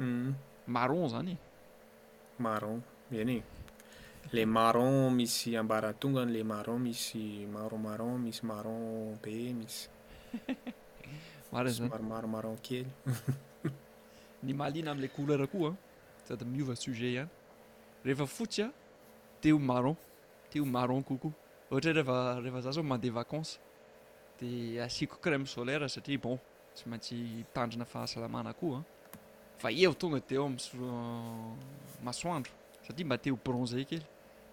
mm-hmm. 0.00 0.34
marron 0.66 1.08
zany 1.08 1.36
maron 2.38 2.80
ien 3.10 3.28
i 3.28 3.42
le 4.32 4.44
maron 4.46 5.10
misy 5.10 5.56
ambaratongany 5.56 6.30
le 6.32 6.44
marron 6.44 6.78
misy 6.78 7.46
maronmaron 7.46 8.18
misy 8.20 8.44
marron 8.46 9.16
be 9.24 9.34
misyymarmronkely 11.64 12.84
ny 14.42 14.50
malina 14.58 14.90
amn'la 14.90 15.08
couleur 15.16 15.42
koa 15.52 15.70
a 15.72 15.76
sady 16.26 16.44
miova 16.52 16.74
sujet 16.82 17.16
hany 17.20 17.28
rehefa 18.06 18.26
fotsya 18.36 18.66
teo 19.42 19.58
aronteo 19.76 20.62
aron 20.82 21.02
kokoohr 21.08 21.84
hrefazamandea 22.42 23.14
aane 23.24 23.42
d 24.38 24.40
asiako 24.86 25.16
crème 25.24 25.44
solair 25.54 25.82
satria 25.94 26.18
bontsy 26.24 26.84
mantsy 26.90 27.14
tandrina 27.54 27.84
fahasalaanaoa 27.92 28.78
eotogateoasoandro 29.84 32.52
satria 32.86 33.06
mba 33.08 33.16
teo 33.24 33.34
bronzé 33.44 33.80
kely 33.90 34.04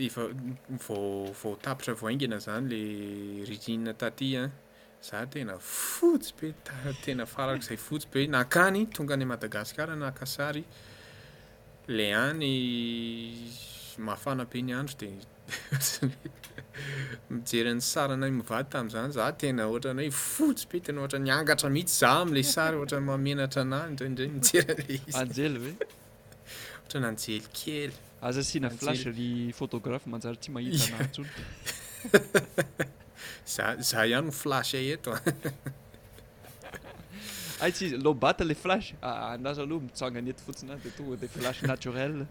efavvaoatapitra 0.06 1.92
vaoingana 2.02 2.38
zany 2.46 2.66
le 2.74 2.82
rujie 3.48 3.92
tatya 4.04 4.42
za 5.08 5.18
tena 5.32 5.54
fotsy 5.92 6.32
be 6.38 6.46
tena 7.04 7.24
farakyzay 7.34 7.78
fotsy 7.86 8.06
be 8.12 8.20
nakany 8.36 8.80
tonga 8.96 9.14
any 9.16 9.26
madagasikara 9.32 9.94
na 10.02 10.08
kasary 10.18 10.64
la 11.96 12.06
any 12.26 12.52
mahafanabe 14.06 14.58
niandro 14.68 14.94
de 15.02 15.08
ymijeran'ny 17.30 17.82
sara 17.92 18.14
anay 18.18 18.30
mivady 18.36 18.68
tam'izany 18.74 19.12
za 19.16 19.26
tena 19.42 19.66
ohatrany 19.70 20.04
hoe 20.04 20.12
fotsy 20.20 20.68
pe 20.70 20.78
tena 20.86 21.00
ohatra 21.02 21.18
niangatra 21.26 21.68
mihitsy 21.76 21.96
zah 22.02 22.14
amla 22.24 22.42
sara 22.54 22.76
ohatra'ny 22.80 23.06
mamenatra 23.10 23.64
anay 23.66 23.96
rayray 24.00 24.30
mijerale 24.36 24.86
iy 24.96 25.00
anjely 25.22 25.60
he 25.68 25.74
oatra'ny 25.88 27.10
anjelykely 27.10 27.98
azasina 28.30 28.70
flasy 28.80 29.12
ly 29.18 29.28
photograhy 29.60 30.10
manjara 30.14 30.36
tsy 30.46 30.50
mahina 30.56 30.82
natson 30.96 31.28
za 33.54 33.66
za 33.90 34.06
ihany 34.12 34.30
no 34.30 34.40
flasy 34.42 34.82
eto 34.94 35.12
a 35.18 35.20
ai 37.64 37.72
tsi 37.78 37.88
lobat 38.06 38.38
le 38.50 38.54
flas 38.62 38.86
a 38.92 39.08
ah, 39.08 39.32
anaa 39.34 39.52
ah, 39.54 39.64
aloha 39.64 39.82
mitsonga 39.88 40.20
ny 40.26 40.30
etfotsiny 40.36 40.70
adetonga 40.76 41.16
de 41.24 41.28
flasenrele 41.38 42.26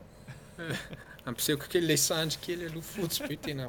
ampiseko 1.26 1.66
key 1.72 1.82
lesandry 1.88 2.38
kely 2.44 2.62
aloha 2.70 2.88
fotsy 2.96 3.22
be 3.30 3.36
tena 3.46 3.66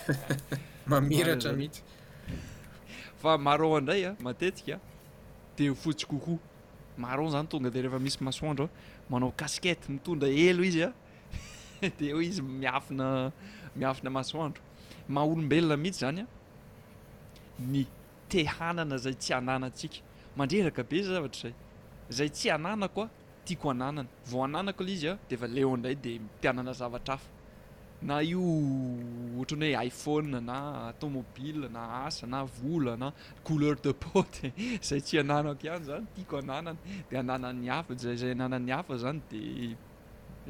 mamiratra 0.90 1.52
mihitsy 1.58 1.82
fa 3.22 3.30
maron 3.46 3.74
indray 3.80 4.02
a 4.06 4.12
matetikaa 4.28 4.80
de 5.56 5.64
fotsy 5.82 6.04
kokoa 6.10 6.38
maron 7.04 7.30
zany 7.34 7.48
tonga 7.52 7.70
de 7.74 7.78
rehefa 7.84 7.98
misy 8.06 8.18
masoandro 8.26 8.66
a 8.66 9.08
manao 9.10 9.30
kaskety 9.40 9.84
mitondra 9.94 10.28
elo 10.46 10.62
izy 10.70 10.82
a 10.82 10.90
de 11.98 12.06
hoe 12.14 12.24
izy 12.30 12.42
miafina 12.60 13.06
miafina 13.78 14.10
masoandro 14.16 14.60
maha 15.12 15.26
olombelona 15.30 15.76
mihitsy 15.82 16.00
zany 16.04 16.20
a 16.22 16.26
ny 17.72 17.86
tehanana 18.30 18.96
zay 19.04 19.14
tsy 19.20 19.32
anàna 19.38 19.66
antsika 19.68 19.98
mandreraka 20.36 20.82
be 20.88 20.96
z 21.02 21.06
zavatry 21.14 21.50
zay 22.10 22.16
zay 22.16 22.28
tsy 22.34 22.48
ananaoa 22.50 23.06
tako 23.46 23.68
hananany 23.68 24.08
vao 24.30 24.44
ananako 24.44 24.82
l 24.84 24.88
izy 24.94 25.06
a 25.08 25.10
deefa 25.30 25.46
leo 25.56 25.70
indray 25.76 25.94
di 26.04 26.12
tianana 26.40 26.72
zavatra 26.80 27.12
afa 27.18 27.28
na 28.08 28.14
io 28.30 28.40
ohatran'ny 28.42 29.68
hoe 29.74 29.82
iphone 29.88 30.34
na 30.50 30.56
atomôbile 30.90 31.66
na 31.76 31.82
asa 32.06 32.24
na 32.26 32.38
vola 32.58 32.92
na 33.02 33.08
couleur 33.46 33.76
de 33.84 33.92
pote 34.02 34.46
zay 34.88 35.00
tsy 35.06 35.14
ananako 35.22 35.64
hanyzanytiako 35.72 36.34
annany 36.42 36.78
d 37.08 37.10
annanyhafazay 37.20 38.16
ananan'ny 38.34 38.72
hafa 38.78 38.94
zany 39.02 39.20
di 39.30 39.40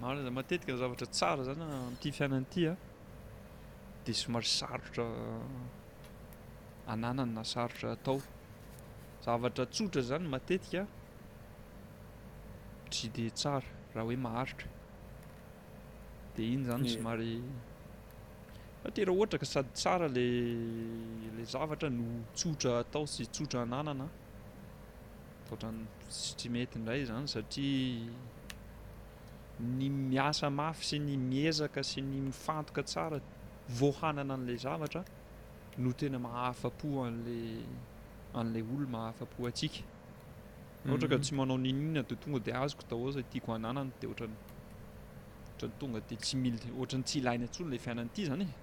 marzay 0.00 0.32
matetika 0.38 0.72
n 0.74 0.80
zavatra 0.82 1.06
tsara 1.18 1.42
zany 1.48 1.62
amin''ity 1.64 2.08
ah, 2.10 2.14
fiainan'ity 2.18 2.62
a 2.70 2.74
dia 4.04 4.14
somary 4.22 4.48
sarotra 4.58 5.04
ah, 5.22 6.94
ananany 6.94 7.32
na 7.36 7.42
sarotra 7.52 7.88
atao 7.96 8.18
zavatra 9.26 9.64
tsotra 9.74 10.02
zany 10.10 10.26
matetika 10.34 10.82
tsy 12.90 13.06
di 13.14 13.24
tsara 13.40 13.64
raha 13.94 14.06
hoe 14.08 14.16
maharitra 14.26 14.68
di 16.38 16.44
iny 16.52 16.64
zany 16.70 16.86
somarsatria 16.94 17.42
rha 19.08 19.12
ohatra 19.16 19.36
ka 19.42 19.46
sady 19.54 19.68
tsara 19.80 20.08
lala 20.16 21.42
zavatra 21.54 21.88
no 21.96 22.04
tsotra 22.38 22.72
atao 22.82 23.04
sy 23.14 23.22
tsotra 23.34 23.58
hananana 23.64 24.06
tsy 26.36 26.46
metyndray 26.54 27.02
zany 27.08 27.26
satria 27.26 28.10
ny 29.78 29.86
miasa 30.12 30.46
mafy 30.58 30.84
sy 30.88 30.96
ny 31.06 31.14
miezaka 31.30 31.80
sy 31.90 32.00
ny 32.10 32.18
mifantoka 32.28 32.82
tsara 32.90 33.18
vohanana 33.78 34.32
an'la 34.38 34.54
zavatra 34.64 35.00
no 35.82 35.90
tena 35.98 36.18
mahafapo 36.26 36.88
an'la 37.08 37.38
an'lay 38.38 38.62
olo 38.74 38.86
mahafapo 38.96 39.38
atsika 39.50 39.82
ohar 40.88 40.98
ka 41.10 41.16
mhm. 41.18 41.24
tsy 41.24 41.32
manao 41.40 41.56
ninina 41.64 42.00
dtonga 42.10 42.38
dia 42.44 42.54
azoko 42.64 42.84
taza 42.92 43.20
tiako 43.30 43.48
hananany 43.54 43.90
diaany 44.00 44.36
togadtsyo'ny 45.58 47.02
tsyiliny 47.02 47.46
tsony 47.48 47.70
laaianity 47.72 48.24
zanyzny 48.28 48.54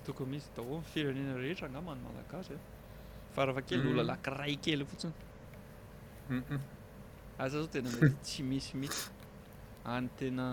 tokomihisy 0.07 0.49
dao 0.57 0.75
firenena 0.93 1.35
rehetra 1.43 1.67
ngamanomalaasyfaafa 1.75 3.61
e. 3.63 3.65
kely 3.67 3.81
oo 3.89 4.03
lakiraykely 4.13 4.85
fotsinyazazaoten 4.91 7.85
tsy 8.25 8.39
misymiisyatena 8.51 10.47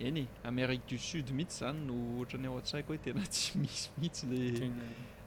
eny 0.00 0.26
amérique 0.44 0.86
du 0.88 0.98
sud 0.98 1.30
mihitsy 1.34 1.58
zany 1.60 1.78
no 1.86 1.94
ohatra 2.16 2.38
n'ny 2.38 2.48
ao 2.50 2.56
an-tsaiko 2.60 2.92
hoe 2.92 3.00
tena 3.04 3.22
tsy 3.34 3.46
misymihitsy 3.58 4.70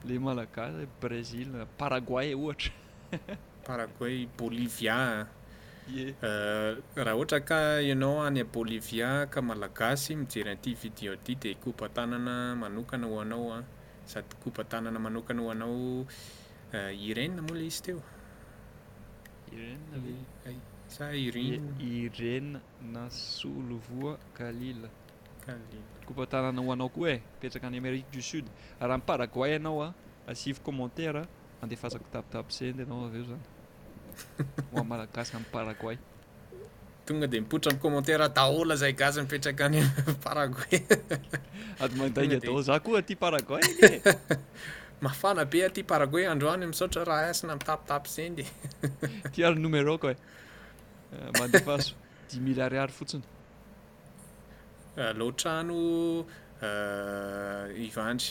le 0.06 0.14
malagasy 0.26 0.86
brésil 1.02 1.50
paraguay 1.78 2.28
ohatrapraguay 2.34 4.26
bolivia 4.38 4.98
euh, 5.90 6.78
raha 7.04 7.16
ohatra 7.18 7.40
ka 7.48 7.60
inao 7.92 8.14
any 8.26 8.42
bolivia 8.44 9.26
ka 9.32 9.40
malagasy 9.42 10.14
mijeryty 10.16 10.74
vidéoty 10.82 11.32
dia 11.40 11.54
kopatanana 11.64 12.54
manokana 12.62 13.06
hoanao 13.12 13.52
a 13.56 13.62
sady 14.12 14.34
kopantanana 14.44 14.98
manokana 15.06 15.42
hoanao 15.46 16.06
euh, 16.74 17.06
irenmoala 17.08 17.62
izy 17.70 17.82
teo 17.86 18.00
irena 21.12 22.60
na 22.92 23.10
solovoa 23.10 24.18
galile 24.38 24.88
kopatananaho 26.06 26.72
anao 26.72 26.88
koa 26.88 27.10
e 27.10 27.14
mipetraka 27.20 27.66
any 27.66 27.78
amérique 27.78 28.12
du 28.12 28.22
sud 28.22 28.44
raha 28.80 28.96
n' 28.96 29.02
paraguay 29.06 29.54
anao 29.54 29.82
a 29.82 29.94
asiv 30.26 30.58
commentaire 30.62 31.22
andefasako 31.62 32.04
tapitapo 32.12 32.50
sendy 32.50 32.82
anao 32.82 33.04
av 33.06 33.16
eo 33.16 33.24
zany 33.28 33.38
hoamalagasy 34.72 35.34
am' 35.36 35.44
paraguaytongdiotra 35.52 37.72
mentarolzayazmipetrak 37.74 39.60
ayparaguay 40.08 40.74
ayadaao 42.18 42.62
za 42.68 42.80
koa 42.80 43.02
ty 43.02 43.14
paraguay 43.16 43.62
atyparaguayandroay 45.66 46.66
msot 46.66 46.94
rahasna 47.06 47.52
ataptap 47.54 48.06
send 48.06 48.44
anro 49.46 49.98
Eh, 51.12 51.28
mba 51.30 51.44
andefaso 51.44 51.94
dix 52.28 52.38
milly 52.44 52.60
ariary 52.62 52.92
fotsiny 52.94 53.22
aloatrano 55.08 55.76
eh, 56.62 56.66
eh, 56.68 57.84
ivandry 57.86 58.28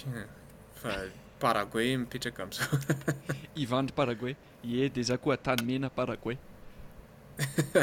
fa 0.82 0.91
paraguay 1.43 1.89
mipetraka 2.01 2.41
amin'izao 2.45 2.77
ivandry 3.63 3.93
paraguay 3.99 4.34
e 4.82 4.89
di 4.95 5.01
za 5.09 5.17
koa 5.23 5.36
atanymena 5.38 5.88
paraguay 5.97 6.38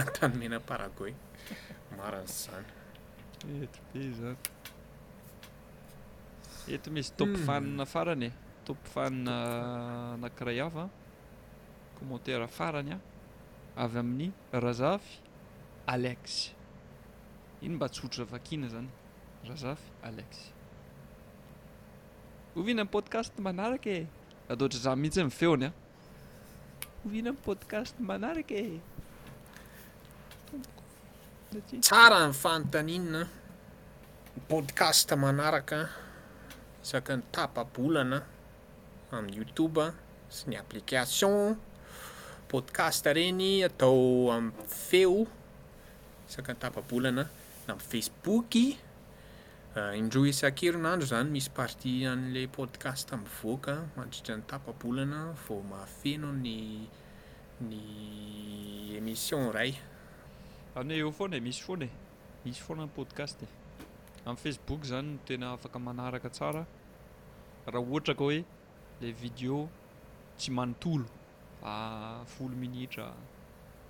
atanymena 0.02 0.58
paraguay 0.70 1.12
maran' 1.96 2.26
zany 2.38 2.68
etde 3.64 4.00
zany 4.20 4.38
ento 6.76 6.88
miisy 6.94 7.12
tompo 7.18 7.36
hmm. 7.38 7.46
fanina 7.48 7.84
farany 7.92 8.24
e 8.28 8.32
tompi 8.66 8.88
fanina 8.94 9.34
nakiray 10.22 10.58
avaa 10.68 10.88
commentaire 11.98 12.48
farany 12.58 12.90
a 12.96 12.98
avy 13.76 13.98
amin'ny 13.98 14.32
razafy 14.52 15.18
alexe 15.86 16.50
ino 17.60 17.74
mba 17.76 17.88
tsyotroza 17.88 18.24
vakina 18.32 18.68
zany 18.68 18.88
razafy 19.48 19.82
alexe 20.02 20.50
oviana 22.56 22.82
amn 22.82 22.90
podcast 22.92 23.32
manaraka 23.38 23.90
e 23.90 24.02
ataohatry 24.48 24.78
zay 24.84 24.96
mihitsy 24.96 25.20
e, 25.20 25.24
m'nfeony 25.24 25.64
a 25.66 25.70
hoviana 27.02 27.30
am 27.30 27.36
podcaste 27.46 28.00
manaraka 28.08 28.54
e 28.64 28.80
tsara 31.80 32.18
ny 32.28 32.32
fantany 32.42 32.90
inona 32.96 33.22
ny 34.36 34.40
podcaste 34.48 35.12
manaraka 35.24 35.78
saka 36.82 37.12
ny 37.16 37.22
tapabolana 37.34 38.18
amin'ny 39.12 39.36
youtube 39.38 39.82
sy 40.28 40.42
ny 40.50 40.56
application 40.56 41.54
podcast 42.48 43.02
reny 43.16 43.62
atao 43.66 43.94
amy 44.30 44.52
feo 44.70 45.14
isaka 46.28 46.52
ah, 46.52 46.54
ny 46.54 46.60
tapabolana 46.62 47.24
na 47.66 47.72
am 47.74 47.78
facebook 47.92 48.54
indro 50.00 50.22
esa-kero 50.32 50.78
nandro 50.84 51.06
zany 51.12 51.30
misy 51.36 51.48
partie 51.56 51.96
an'la 52.10 52.44
podcast 52.58 53.12
ami 53.16 53.26
voaka 53.40 53.74
mandritra 53.96 54.36
n'ny 54.38 54.46
tapabolana 54.54 55.20
vo 55.42 55.56
mahafeno 55.72 56.30
ny 56.44 56.54
ny 57.70 57.80
émission 59.00 59.50
ray 59.58 59.72
any 60.78 60.94
he 60.98 61.02
eo 61.02 61.10
foana 61.18 61.36
e 61.42 61.46
misy 61.48 61.60
foana 61.66 61.86
e 61.90 61.92
misy 62.46 62.62
foana 62.68 62.82
am 62.86 62.92
podcast 63.00 63.42
e 63.46 63.52
amn'y 64.26 64.42
facebook 64.44 64.82
zany 64.92 65.10
no 65.14 65.20
tena 65.26 65.46
afaka 65.58 65.78
manaraka 65.90 66.28
tsara 66.38 66.62
raha 67.74 67.82
ohatra 67.90 68.14
ko 68.22 68.30
hoe 68.30 68.40
le 69.02 69.10
video 69.26 69.62
tsy 70.38 70.50
manontolo 70.58 71.04
afolo 71.62 72.50
ah, 72.54 72.58
minitra 72.58 73.12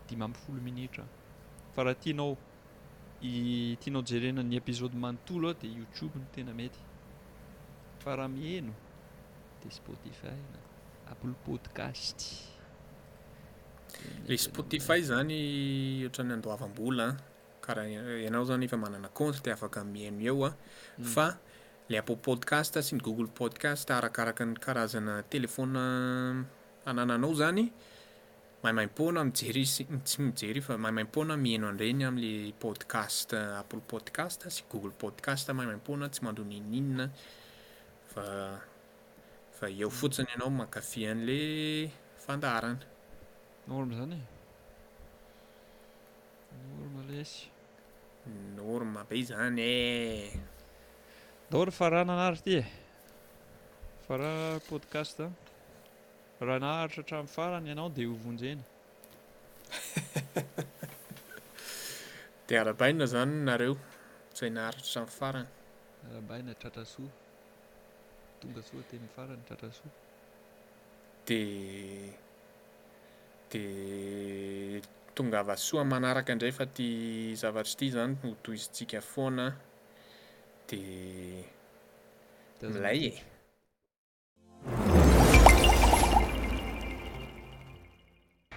dimy 0.09 0.23
amy 0.23 0.35
folo 0.35 0.61
minitra 0.61 1.05
fa 1.75 1.83
raha 1.83 1.95
tianao 2.01 2.37
itianao 3.23 4.03
jerenany 4.03 4.57
episody 4.57 4.97
manontolo 4.97 5.51
ah 5.51 5.57
dia 5.61 5.71
youtube 5.79 6.15
no 6.19 6.25
tena 6.35 6.55
mety 6.55 6.81
fa 8.05 8.17
raha 8.17 8.29
mieno 8.29 8.73
di 9.63 9.71
spotifya 9.71 10.33
apple 11.11 11.35
podcast 11.45 12.53
la 14.27 14.37
spotify 14.39 15.01
zany 15.03 15.39
ohatran'ny 16.05 16.33
andoavam-bolaa 16.39 17.09
ah. 17.11 17.17
karaha 17.61 17.89
ianao 18.25 18.45
zany 18.45 18.67
efa 18.69 18.77
manana 18.79 19.09
konte 19.09 19.41
di 19.43 19.51
afaka 19.51 19.85
mieno 19.85 20.21
eo 20.27 20.39
a 20.45 20.49
ah. 20.49 20.55
mm. 20.99 21.05
fa 21.15 21.27
la 21.91 21.99
apple 21.99 22.17
podcasta 22.29 22.81
sy 22.83 22.95
ny 22.97 23.01
google 23.03 23.27
podcast 23.31 23.91
arakaraka 23.91 24.45
ny 24.47 24.57
karazana 24.59 25.23
telefona 25.23 25.83
anananao 26.87 27.33
zany 27.35 27.71
may 28.63 28.73
maim-poana 28.73 29.25
mijery 29.27 29.67
s 29.67 29.81
tsy 30.05 30.23
mijery 30.23 30.61
fa 30.63 30.77
may 30.79 30.93
maim-poana 30.95 31.37
miheno 31.37 31.69
andreny 31.73 32.05
amin'la 32.09 32.53
podcast 32.65 33.33
apple 33.61 33.81
podcast 33.93 34.47
sy 34.55 34.63
google 34.71 34.93
podcast 35.03 35.49
may 35.51 35.67
maim-pona 35.67 36.09
tsy 36.11 36.23
mandonininna 36.27 37.09
fa 38.13 38.23
fa 39.59 39.67
eo 39.67 39.89
hmm. 39.91 39.99
fotsiny 40.01 40.29
ianao 40.31 40.51
mahnkafian'le 40.59 41.39
fandarananorm 42.25 43.91
e. 44.19 44.21
e 46.85 46.87
be 49.09 49.17
zay 49.27 49.49
e. 55.27 55.29
raha 56.45 56.59
naharitra 56.59 57.03
htramy 57.03 57.29
farany 57.29 57.69
ianao 57.69 57.89
dia 57.89 58.09
hovonjena 58.09 58.63
dea 62.49 62.61
arabaina 62.61 63.07
zany 63.07 63.45
nareo 63.45 63.77
zay 64.41 64.51
naharitra 64.53 64.89
htramy 64.89 65.39
faranyabataaaa 69.17 69.91
di 71.27 72.13
de 73.53 73.61
tonga 75.15 75.39
avasoa 75.41 75.83
manaraka 75.93 76.35
ndray 76.35 76.53
fa 76.59 76.67
ty 76.77 76.87
zavatry 77.41 77.75
ty 77.79 77.87
zany 77.95 78.15
hoto 78.23 78.53
izitsika 78.57 79.01
foana 79.13 79.47
de 80.69 80.81
milaye 82.75 83.11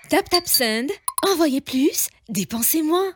taptap 0.09 0.47
send 0.47 0.89
envoyez 1.21 1.61
plus 1.61 2.07
dépensez 2.29 2.81
mois 2.81 3.11